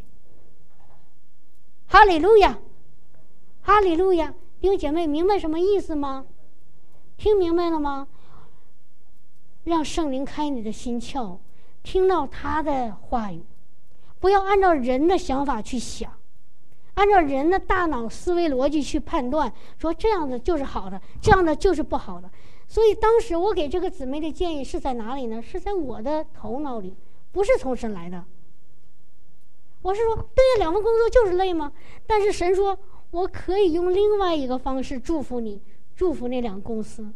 [1.88, 2.58] 哈利路亚，
[3.62, 6.26] 哈利路亚，弟兄姐妹明白什么意思吗？
[7.16, 8.08] 听明白了吗？
[9.64, 11.38] 让圣灵开你的心窍。
[11.82, 13.42] 听到他的话语，
[14.20, 16.12] 不要按照人的想法去想，
[16.96, 22.30] 按照人的大脑思维逻辑去判断，说这样的就是好的，这样的就是不好的。
[22.68, 25.42] 所以当时我给这个姊妹的建议是在哪里呢？
[25.42, 26.94] 是在我的头脑里，
[27.32, 28.26] 不是从神来的。
[29.82, 31.72] 我是说，对呀，两份工作就是累吗？
[32.06, 32.78] 但是神说，
[33.12, 35.62] 我可以用另外一个方式祝福你，
[35.96, 37.12] 祝福那两个公司。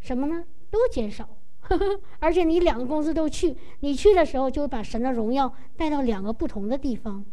[0.00, 0.44] 什么呢？
[0.70, 1.28] 都减少。
[2.18, 7.24] 而且你两个公司都去，你去的时候就把神的荣耀带到两个不同的地方，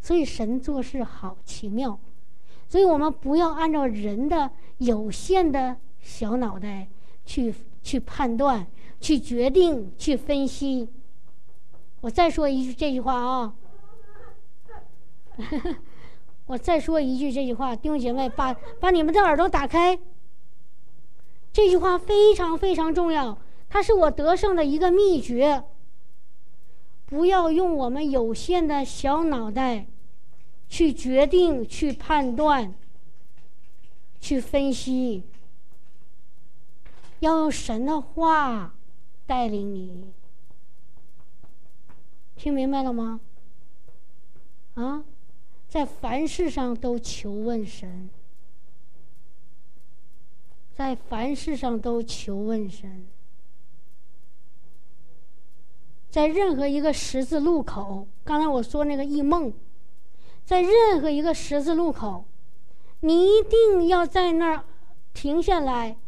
[0.00, 1.98] 所以神做事好奇妙，
[2.68, 6.86] 所以我们不要按照人的有限的小脑袋
[7.24, 7.52] 去
[7.82, 8.66] 去判断、
[9.00, 10.88] 去决定、去分析。
[12.02, 13.54] 我再说一句这句话啊，
[16.46, 19.98] 我再说一句这句话，弟兄姐妹，把把你们的耳朵打开，
[21.52, 23.36] 这句话非常非常重要。
[23.68, 25.64] 它是我得胜的一个秘诀。
[27.06, 29.86] 不要用我们有限的小脑袋
[30.68, 32.74] 去决定、去判断、
[34.20, 35.22] 去分析，
[37.20, 38.74] 要用神的话
[39.24, 40.12] 带领你。
[42.34, 43.20] 听明白了吗？
[44.74, 45.04] 啊，
[45.76, 48.08] 在凡事上都求问神，
[50.74, 53.06] 在凡事上都求问神。
[56.08, 59.52] 在任何一个十字路口，刚才我说那个异梦，
[60.46, 62.24] 在任何一个十字路口，
[63.00, 64.64] 你一定要在那儿
[65.12, 65.98] 停下来，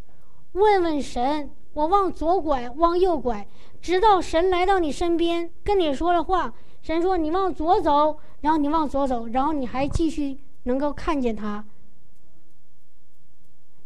[0.52, 3.46] 问问神，我往左拐，往右拐，
[3.82, 6.54] 直到神来到你身边，跟你说了话。
[6.80, 11.64] 神说你往左走，然后你往左走，然后你还继续能够看见他。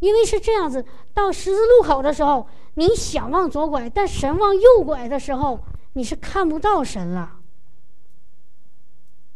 [0.00, 0.84] 因为是这样子，
[1.14, 5.60] 到十字路口的时候，你想往左拐，但神往右拐的时候，
[5.92, 7.38] 你是看不到神了。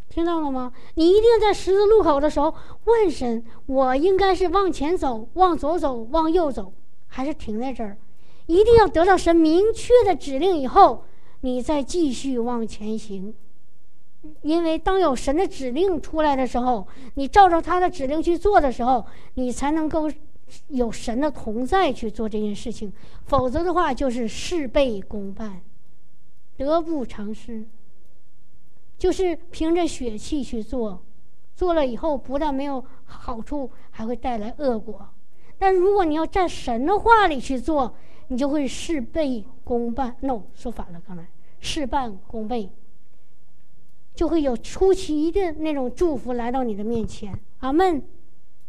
[0.08, 0.72] 听到了吗？
[0.94, 6.72] 你一定在十字路口的时候问神：我应该是往前走、往左走、往右走，
[7.06, 7.96] 还是停在这儿？
[8.46, 11.04] 一定要得到神明确的指令以后，
[11.42, 13.34] 你再继续往前行。
[14.42, 19.04] 因为当有神的指令出来的时候，你照着他的指令去做的时候，
[19.34, 20.10] 你才能够。
[20.68, 22.92] 有神的同在去做这件事情，
[23.24, 25.60] 否则的话就是事倍功半，
[26.56, 27.64] 得不偿失。
[28.96, 31.02] 就是凭着血气去做，
[31.56, 35.08] 做了以后不但没有好处，还会带来恶果。
[35.58, 37.92] 但如果你要在神的话里去做，
[38.28, 40.16] 你就会事倍功半。
[40.20, 41.26] no，说反了，刚才
[41.58, 42.70] 事半功倍，
[44.16, 47.38] 就会有出奇的那种祝福来到你的面前。
[47.60, 48.02] 阿门，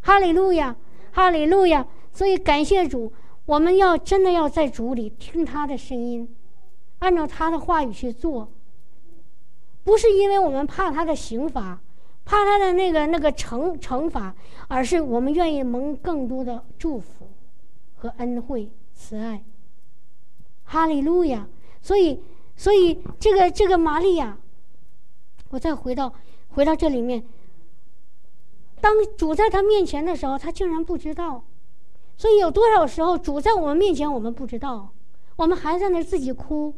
[0.02, 0.76] 哈利路亚。
[1.14, 1.88] 哈利路亚！
[2.12, 3.12] 所以感谢主，
[3.46, 6.30] 我们要真的要在主里听他的声音，
[7.00, 8.48] 按照他的话语去做。
[9.84, 11.82] 不是因为我们怕他的刑罚，
[12.24, 14.36] 怕他的那个那个惩惩罚，
[14.68, 17.28] 而是我们愿意蒙更多的祝福
[17.96, 19.44] 和恩惠、慈爱。
[20.66, 21.48] 哈利路亚！
[21.82, 22.22] 所以，
[22.56, 24.38] 所以这个这个玛利亚，
[25.50, 26.14] 我再回到
[26.50, 27.24] 回到这里面。
[28.80, 31.44] 当主在他面前的时候，他竟然不知道。
[32.16, 34.90] 所以有多少时候，主在我们面前，我们不知道，
[35.36, 36.74] 我们还在那自己哭，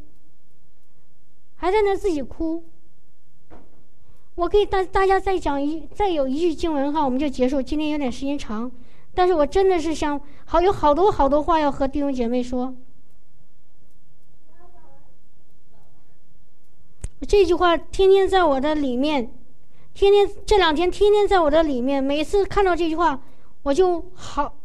[1.56, 2.64] 还在那自己哭。
[4.34, 7.60] 我给大大家再讲一，再有一句经文哈，我们就结束。
[7.60, 8.70] 今天有点时间长，
[9.14, 12.74] 但是我真的是想好有好多好多话要和弟兄姐妹说。
[17.26, 19.32] 这句话天天在我的里面。
[19.92, 22.02] 天天这两天，天天在我的里面。
[22.02, 23.20] 每次看到这句话，
[23.62, 24.56] 我就好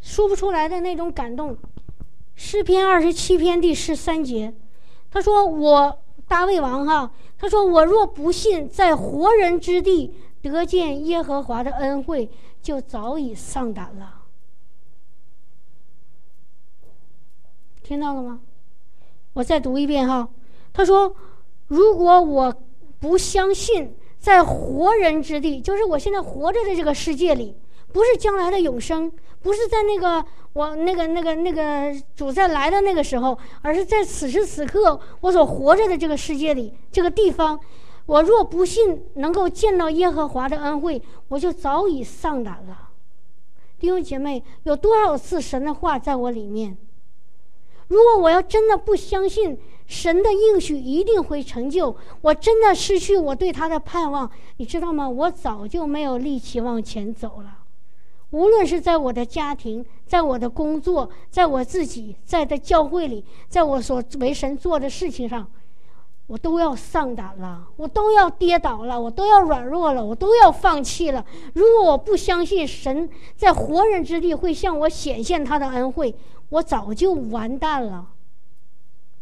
[0.00, 1.56] 说不出来的那种感动。
[2.34, 4.54] 诗篇二十七篇第十三节，
[5.10, 12.30] 他说：“我大卫王哈，他说我若不信在活人之地得见耶和华的恩惠，
[12.62, 14.22] 就早已丧胆了。”
[17.82, 18.40] 听到了吗？
[19.34, 20.28] 我再读一遍哈。
[20.72, 21.14] 他说
[21.68, 22.54] ：“如果我
[22.98, 27.54] 不相信。”在活人之地，就是我现在活着的这个世界里，
[27.92, 30.22] 不是将来的永生，不是在那个
[30.54, 37.58] 我那个那个那个主再来的那个时候，而是在此时此刻我所活着的这个世界里，这个地方，
[38.06, 42.88] 我若不信能够见到耶和华的恩惠，我就早已丧胆了。
[43.78, 46.76] 弟兄姐妹，有多少次神的话在我里面？
[47.88, 49.58] 如果我要真的不相信。
[49.88, 51.96] 神的应许一定会成就。
[52.20, 55.08] 我真的失去我对他的盼望，你知道吗？
[55.08, 57.60] 我早就没有力气往前走了。
[58.32, 65.50] 无论是在我的家庭，在我的工作，在我自己在的教会里，在我所为神做的事情上，
[66.26, 71.24] 我都要丧胆了，我都要跌倒了，我都要软弱了，我都要放弃了。
[71.54, 76.14] 如果我不相信神在活人之地会向我显现他的恩惠，
[76.48, 78.14] 我早就完蛋了。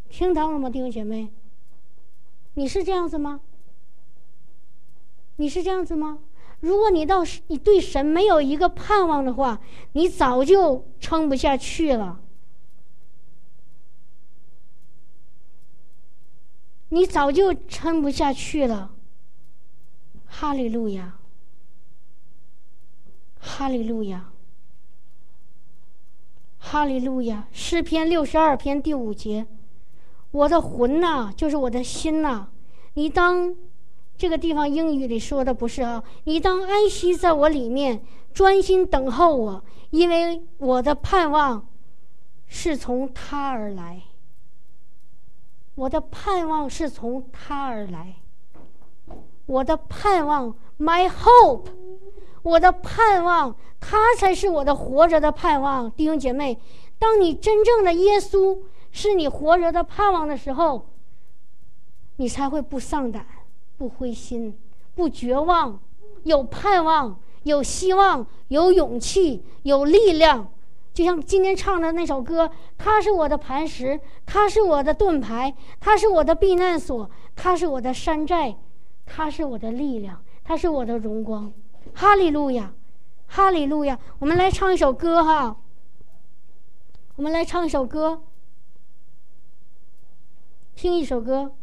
[0.08, 1.30] 听到了吗，弟兄姐妹？
[2.54, 3.40] 你是这样子吗？
[5.36, 6.20] 你是这样子吗？
[6.60, 9.60] 如果你到你对神没有一个盼望的话，
[9.92, 12.20] 你早就撑不下去了。
[16.88, 18.94] 你早就撑不下去了。
[20.24, 21.18] 哈利路亚！
[23.38, 24.32] 哈利路亚！
[26.68, 27.46] 哈利路亚！
[27.52, 29.46] 诗篇六十二篇第五节。
[30.32, 32.48] 我的魂呐，就是我的心呐，
[32.94, 33.54] 你当
[34.18, 38.02] 这个地方英语里说的不是啊，你当安息在我里面，
[38.34, 41.68] 专心等候我，因为我的盼望
[42.48, 44.02] 是从他而来。
[45.76, 48.16] 我的盼望是从他而来，
[49.46, 51.66] 我的盼望，my hope，
[52.42, 53.54] 我的盼望，
[53.88, 55.90] 他才是我的活着的盼望。
[55.92, 56.58] 弟兄姐妹，
[56.98, 58.58] 当你真正的耶稣。
[58.92, 60.86] 是你活着的盼望的时候，
[62.16, 63.26] 你才会不丧胆、
[63.76, 64.58] 不灰心、
[64.94, 65.78] 不绝望，
[66.22, 70.50] 有盼望、有希望、有勇气、有力量。
[70.94, 78.56] 就像今天唱的那首歌：“他是我的磐石，他是我的盾牌，他是我的避难所，他是我的山寨，
[79.04, 81.52] 他是我的力量，他是我的荣光。”
[81.92, 82.72] 哈利路亚，
[83.36, 83.98] 哈利路亚。
[84.18, 85.58] 我们来唱一首歌哈。
[87.16, 88.22] 我们来唱一首歌。
[90.74, 91.54] 听一首歌。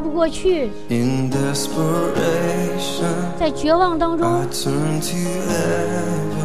[0.00, 0.70] 不过去。
[3.38, 4.42] 在绝望当中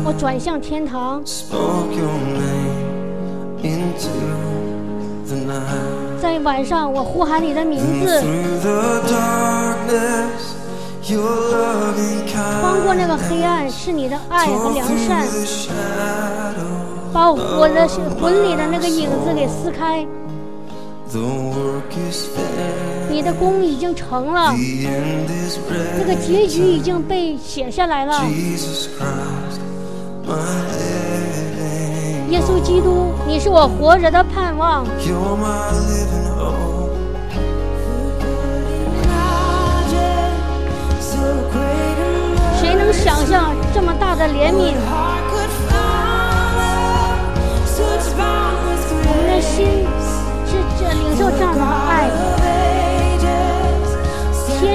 [0.03, 1.23] 我转向天堂。
[6.21, 8.21] 在晚上我呼喊你的名字。
[12.61, 15.27] 穿过那个黑暗是你的爱和良善。
[17.13, 17.87] 把我的
[18.19, 20.05] 魂里的那个影子给撕开。
[21.11, 24.53] The work is fair 你的功已经成了
[25.97, 28.23] 这个结局已经被写下来了。
[32.29, 34.85] 耶稣基督，你是我活着的盼望。
[42.57, 44.73] 谁能想象这么大的怜悯？
[49.03, 49.85] 我们的心
[50.47, 51.59] 是这领受这样的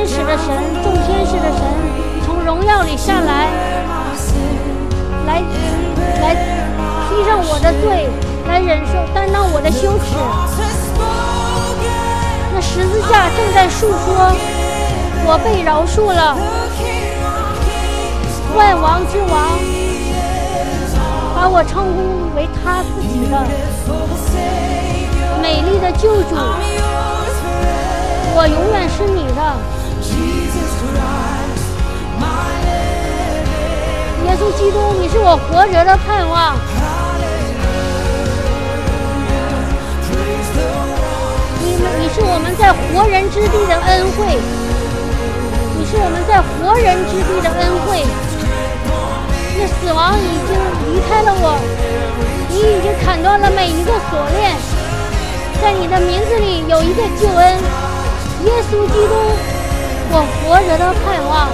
[0.06, 0.46] 天使的神，
[0.84, 1.60] 众天使的神，
[2.24, 3.48] 从荣耀里下来，
[5.26, 5.42] 来
[6.22, 6.36] 来
[7.08, 8.08] 披上我的罪，
[8.46, 10.14] 来忍受担当我的羞耻。
[12.54, 14.32] 那十字架正在述说，
[15.26, 16.36] 我被饶恕了，
[18.56, 19.58] 万王之王，
[21.34, 23.44] 把我称呼为他自己的
[25.42, 26.36] 美丽的救主，
[28.36, 29.75] 我永远是你的。
[34.24, 36.56] 耶稣基督，你是我活着的盼望。
[41.62, 44.38] 你们，你是我们在活人之地的恩惠，
[45.78, 48.04] 你是我们在活人之地的恩惠。
[49.58, 50.52] 那死亡已经
[50.84, 51.56] 离开了我，
[52.50, 54.52] 你已经砍断了每一个锁链，
[55.62, 57.56] 在你的名字里有一个救恩，
[58.44, 59.14] 耶稣基督，
[60.18, 61.46] 我活着的盼望。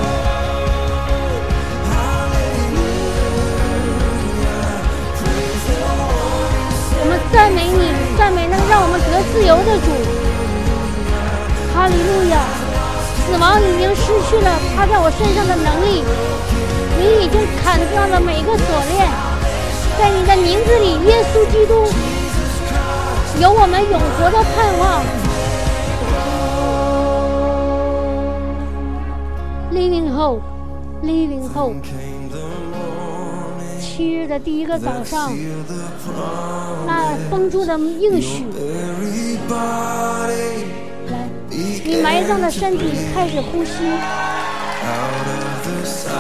[6.95, 9.91] 我们赞美你，赞美那个让我们得自由的主。
[11.75, 12.39] 哈利路亚！
[13.27, 16.05] 死亡已经失去了他在我身上的能力，
[17.01, 18.65] 你已经砍断了每个锁
[18.95, 19.11] 链，
[19.99, 21.91] 在你的名字里，耶稣基督，
[23.41, 25.22] 有我们永活的盼望。
[29.73, 30.43] Living Hope。
[31.03, 31.81] Living Hope。
[33.81, 35.33] 七日的第一个早上，
[36.87, 38.45] 那封住的应许，
[39.49, 40.29] 来，
[41.85, 43.73] 你埋葬的身体开始呼吸，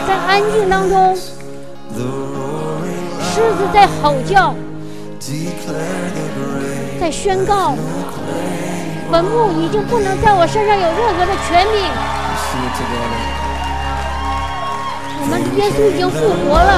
[0.07, 1.33] 在安静当中，狮
[3.57, 4.55] 子在吼叫，
[7.01, 7.75] 在宣告，
[9.11, 11.83] 坟墓已经不能在我身上有任何的权柄。
[15.25, 16.73] 我们耶稣已经复活了。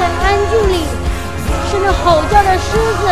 [0.00, 0.74] 在安静里，
[1.70, 2.66] 甚至吼叫的狮
[2.98, 3.06] 子，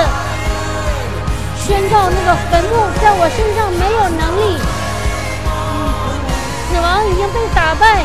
[1.65, 2.71] 宣告那个坟墓
[3.01, 4.59] 在我身上没有能力，
[6.69, 8.05] 死亡已经被打败。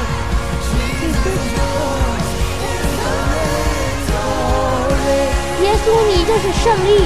[5.68, 7.04] 耶稣，你就是胜利，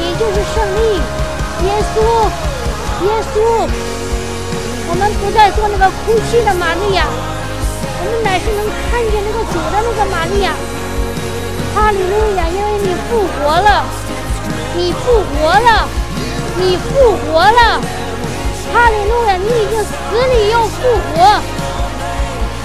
[0.00, 0.98] 你就是胜利，
[1.62, 2.02] 耶稣，
[3.06, 3.38] 耶稣，
[4.90, 10.50] 我们不再做那个哭泣的玛利亚，我们乃是能看见那个主的那个玛利亚。
[11.72, 12.48] 哈利路亚！
[12.50, 13.86] 因为你复活了，
[14.74, 15.86] 你复活了，
[16.58, 17.78] 你复活了。
[18.74, 19.38] 哈利路亚！
[19.38, 19.94] 你已经死
[20.34, 20.82] 里又复
[21.14, 21.22] 活。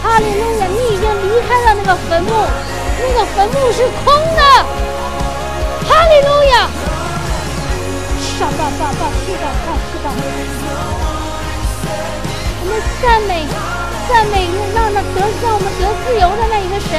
[0.01, 0.65] 哈利路亚！
[0.73, 2.33] 你已经离开了那个坟墓，
[2.97, 4.41] 那个坟墓是空的。
[5.87, 6.69] 哈利路亚！
[8.39, 9.67] 上吧吧吧，是的，吧。
[12.59, 13.45] 我们赞美，
[14.07, 16.91] 赞美让那得让我们得自由的那一个神。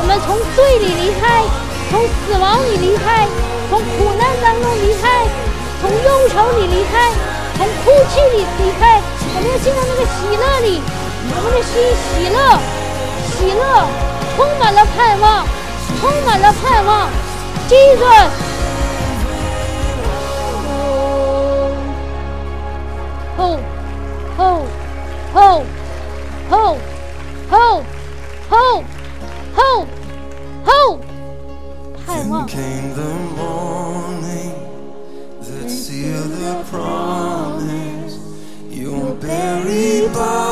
[0.00, 1.44] 我们从罪里离开，
[1.90, 3.26] 从死亡里离开，
[3.68, 5.24] 从苦难当中离开，
[5.80, 7.12] 从忧愁里离开，
[7.56, 9.00] 从哭泣里离开。
[9.32, 10.80] 我们要进到那个喜乐里，
[11.32, 12.38] 我们的心喜乐，
[13.28, 13.62] 喜乐，
[14.36, 15.46] 充满了盼望，
[16.00, 17.08] 充满了盼望。
[17.70, 18.30] Jesus。
[23.36, 23.40] 吼
[24.36, 24.40] 吼
[25.32, 25.64] 吼
[26.50, 26.76] 吼
[27.48, 27.84] 吼
[28.50, 28.84] 吼
[29.54, 29.86] 吼
[30.64, 30.98] 吼！
[32.04, 34.54] 盼 Then 望，came the morning
[35.40, 38.14] that sealed the promise.
[38.68, 40.49] Your buried body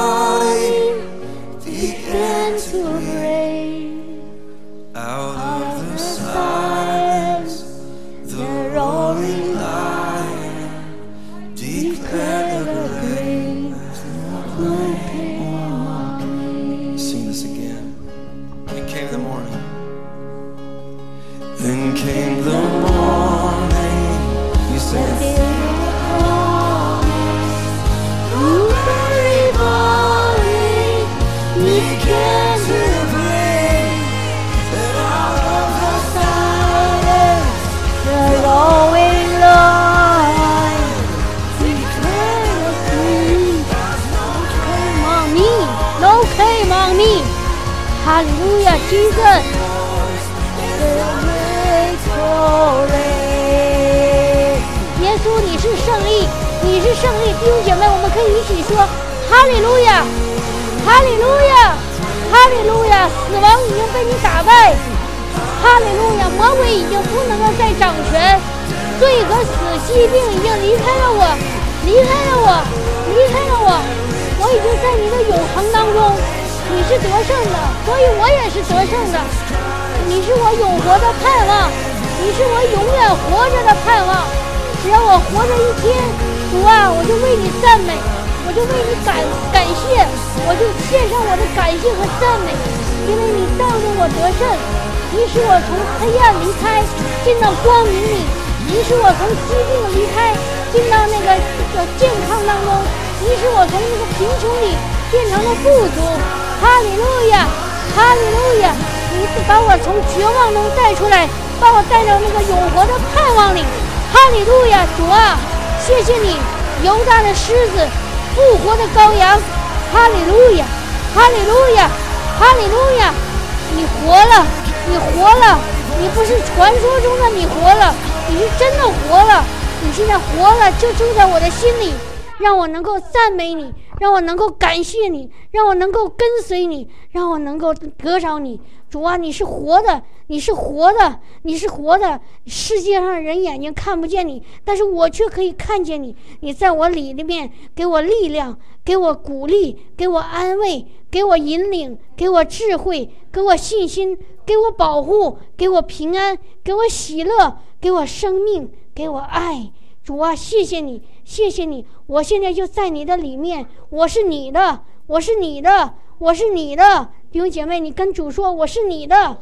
[130.38, 131.92] 活了，就住在我的心里，
[132.38, 138.60] 让我能够赞美你，让我能够感谢你，让我能够跟随你，让我能够得着你。
[138.88, 142.20] 主啊，你是活的，你是活的，你是活的。
[142.46, 146.14] 世界上人眼睛看不见你，但是我却可以看见你。
[146.38, 154.16] 你在我里里面给我力量，给我鼓励，给我安慰，给我引领，给我智慧，给我信心，
[154.46, 159.72] 给我保护，给我平安，给我喜乐，给我生命，给我爱。
[160.08, 161.84] 主啊，谢谢你，谢谢你！
[162.06, 167.10] 我现在就在你的里面，我是你的，我是你的，我是你的。
[167.30, 169.36] 弟兄姐妹，你跟主说，我是你的，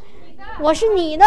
[0.60, 1.24] 我是你的，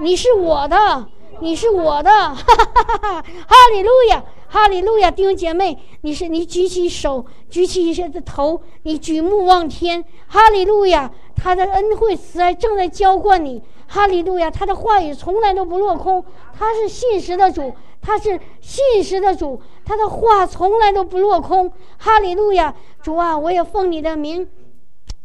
[0.00, 1.08] 你是我的，
[1.40, 3.22] 你是我的， 哈哈哈哈！
[3.22, 5.10] 哈利路亚，哈利路亚！
[5.10, 11.10] 弟兄姐妹，你是你举起手，举起一些的头，你举目望天，哈利路亚！
[11.34, 14.50] 他的恩惠慈爱正在浇灌你，哈利路亚！
[14.50, 16.22] 他的话语从来都不落空，
[16.58, 17.72] 他是信实的主，
[18.06, 22.72] 他是信实的主，他的话从来都不落空，哈利路亚！
[23.02, 24.48] 主啊，我也奉你的名。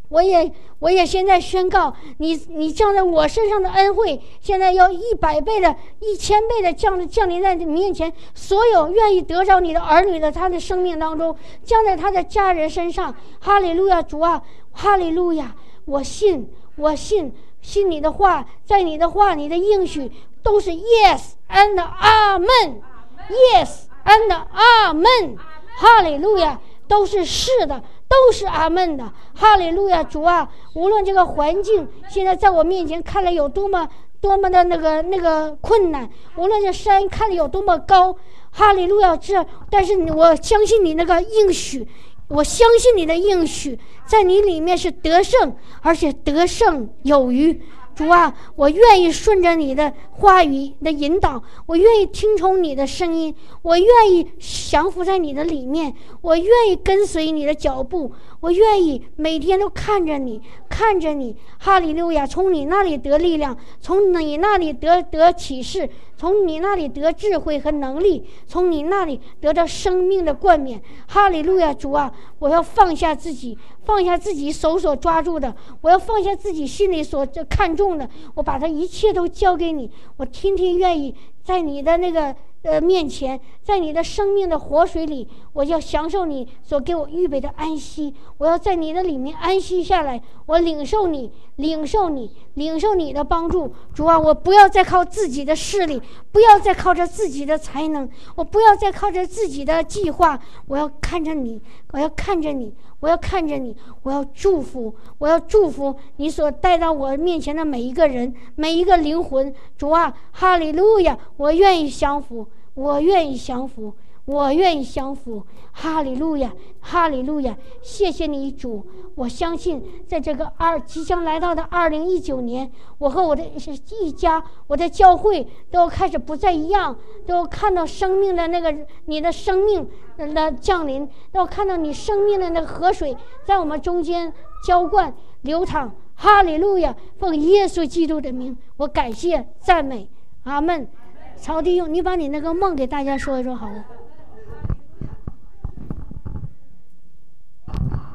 [0.10, 8.12] 我也，我也现在宣告你，你降在我身上的恩惠，现在要一百倍的、一千倍的降降临在你面前。
[8.34, 13.16] 所有愿意得着你的儿女的，他的生命当中，降在他的家人身上。
[13.40, 14.42] 哈利路亚，主啊，
[14.72, 15.56] 哈利路亚！
[15.86, 17.32] 我信，我信，
[17.62, 20.12] 信你的话，在你的话，你的应许
[20.44, 22.82] 都是 yes and amen。
[23.30, 24.46] Yes and
[24.90, 25.38] Amen，
[25.78, 33.88] 哈利路亚，都是是的，都是阿门的，哈利路亚，主啊，无论这个环境现在在我面前看来有多么
[34.20, 38.18] 多么的那个那个困难，无论这山看着有多么高，
[38.50, 41.88] 哈利路亚，这但是我相信你那个应许，
[42.32, 47.62] 我相信你的应许，在你里面是得胜，而且得胜有余。
[47.94, 62.26] 主啊，我愿意顺着你的话语的引导，我愿意听从你的声音，我愿意降服在你的里面，我愿意跟随你的脚步，我愿意每天都看着你，看着你，哈利路亚！
[62.26, 65.90] 从你那里得力量，从你那里得得启示，
[66.22, 71.74] 从你那里得智慧和能力，从你那里得到生命的冠冕，哈利路亚！
[71.74, 79.90] 主啊，我要放下自己，放下自己手所抓住的，我要放下自己心里所看重的，我把它一切都交给你。
[80.18, 82.36] 我天天愿意在你的那个。
[82.64, 88.14] 呃，面前，在你的生命的活水里，我要享受你所给我预备的安息。
[88.38, 93.74] 我要在你的里面安息下来，我领受你，领受你，领受你的帮助。
[93.96, 96.00] 主啊，我不要再靠自己的势力，
[96.32, 100.40] 不要再靠着自己的才能，我不要再靠着自己的计划。
[100.68, 101.60] 我要看着你，
[101.92, 102.74] 我要看着你。
[103.00, 109.52] 我要看着你，我要祝福，我要祝福你所带到我面前的每一个人，每一个灵魂。
[109.76, 111.18] 主啊，哈利路亚！
[111.38, 113.92] 我愿意降服，我愿意降服。
[114.32, 117.54] 我愿意降服，哈利路亚，哈利路亚！
[117.82, 118.86] 谢谢你主，
[119.16, 126.96] 我相信在这个二即将来到的二零一九年，我和我的一家，我的教会都开始不再一样，
[127.26, 128.74] 都看到生命的那个
[129.06, 129.86] 你的生命
[130.34, 134.32] 的降临，都看到你生命的那个河水在我们中间
[134.66, 136.96] 浇灌流淌，哈利路亚！
[137.20, 140.08] 奉耶稣基督的名，我感谢赞美，
[140.44, 140.88] 阿门。
[141.36, 143.84] 曹弟兄，你把你那个梦给大家说一说，好吗？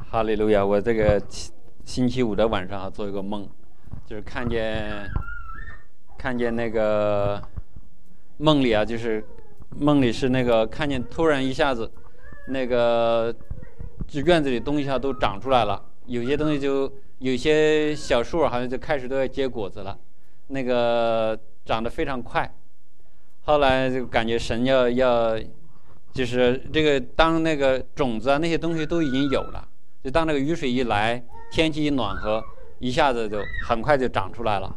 [0.09, 0.65] 哈利路亚！
[0.65, 1.51] 我这个星
[1.83, 3.45] 星期五的晚上啊，做一个梦，
[4.05, 5.05] 就是看见
[6.17, 7.41] 看见那个
[8.37, 9.21] 梦里啊，就是
[9.77, 11.91] 梦里是那个看见突然一下子，
[12.47, 13.35] 那个
[14.07, 16.89] 这院子里东西啊都长出来了，有些东西就
[17.19, 19.99] 有些小树好像就开始都要结果子了，
[20.47, 22.49] 那个长得非常快。
[23.41, 25.37] 后来就感觉神要要，
[26.13, 29.67] 就是这个当那个种子啊那些东西都已经有了。
[30.07, 31.21] 就当那个雨水一来，
[31.51, 32.41] 天气一暖和，
[32.79, 34.73] 一下子就很快就长出来了。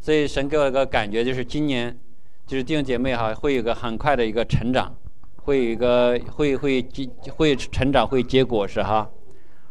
[0.00, 1.98] 所以神给我一个感觉，就是今年，
[2.46, 4.94] 就是弟兄姐妹哈，会有个很快的一个成长，
[5.38, 9.10] 会有一个会会结会成长会结果实哈。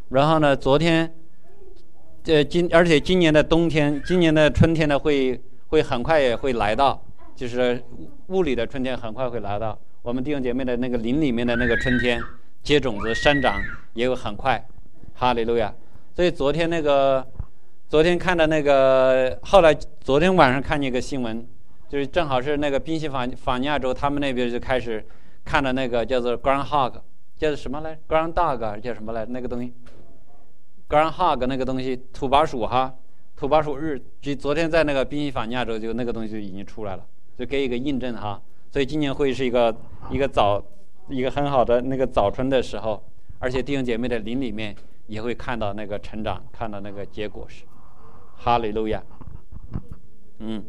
[0.10, 1.16] 然后呢，昨天，
[2.22, 7.02] 这今而且今年的冬天，今年的春天呢会会很快也会来到，
[7.38, 7.82] 就是
[8.28, 9.80] 物理的春天很快会来到。
[10.02, 12.22] 我们弟兄姐妹的那个林里面的那个春天，
[12.62, 13.64] 结种子生长
[13.94, 14.62] 也有很快。
[15.20, 15.76] 哈利路亚！
[16.16, 17.28] 所以昨天那个，
[17.90, 21.46] 昨天看的那个，后来昨天晚上看见一个新闻，
[21.90, 25.06] 就是正好是那个宾夕法法尼亚州，他们那边就开始
[25.44, 26.94] 看的那个叫做 groundhog，
[27.36, 29.26] 叫做什么来？ground dog 叫什么来？
[29.26, 29.74] 那个东西
[30.88, 32.96] ，groundhog 那个东西，土拨鼠哈，
[33.36, 37.06] 土拨鼠日，就昨天在那个宾夕法尼亚州就那个东西就已经出来了，
[37.38, 38.42] 就给一个印证哈。
[38.72, 39.76] 所以今年会是一个
[40.10, 40.64] 一个早
[41.10, 43.04] 一个很好的那个早春的时候，
[43.38, 44.74] 而且弟兄姐妹的林里面。
[45.10, 47.64] 也会看到那个成长，看到那个结果是，
[48.38, 49.04] 哈利路亚。
[50.38, 50.64] 嗯，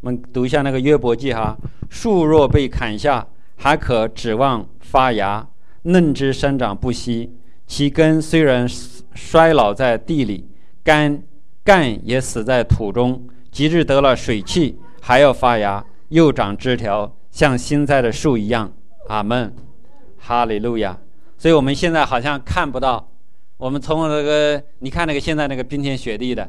[0.00, 1.56] 我们读一下那个约伯记哈。
[1.90, 3.26] 树若被砍下，
[3.56, 5.44] 还可指望发芽；
[5.82, 7.36] 嫩枝生长不息，
[7.66, 8.66] 其根虽然
[9.14, 10.48] 衰老在地里，
[10.84, 11.20] 干
[11.64, 13.26] 干也死在土中。
[13.50, 18.72] 即使得了水气，还要发芽，又长枝条，像新栽的树一样。
[19.08, 19.52] 阿门，
[20.16, 20.96] 哈利路亚。
[21.40, 23.08] 所以我们现在好像看不到，
[23.56, 26.46] 我们从那个你看那个现在那个冰天雪地的，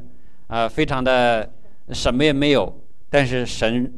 [0.48, 1.50] 啊，非常的
[1.94, 2.78] 什么也没有。
[3.10, 3.90] 但是神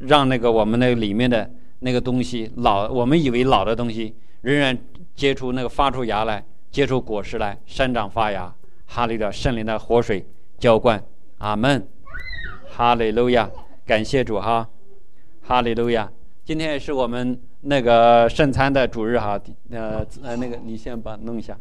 [0.00, 4.76] 让那个我们那个里面的那个东西老，我们以为老的东西仍然
[5.16, 8.54] 结出那个发出芽来，结出果实来，生长发芽。
[8.88, 10.26] 哈利的圣灵的活水
[10.58, 11.02] 浇灌，
[11.38, 11.88] 阿门。
[12.68, 13.50] 哈利路亚，
[13.86, 14.68] 感谢主哈，
[15.40, 16.12] 哈利路亚。
[16.44, 17.40] 今天也是我们。
[17.62, 19.38] 那个圣餐的主日哈，
[19.70, 21.56] 呃呃，那个你先把弄一下。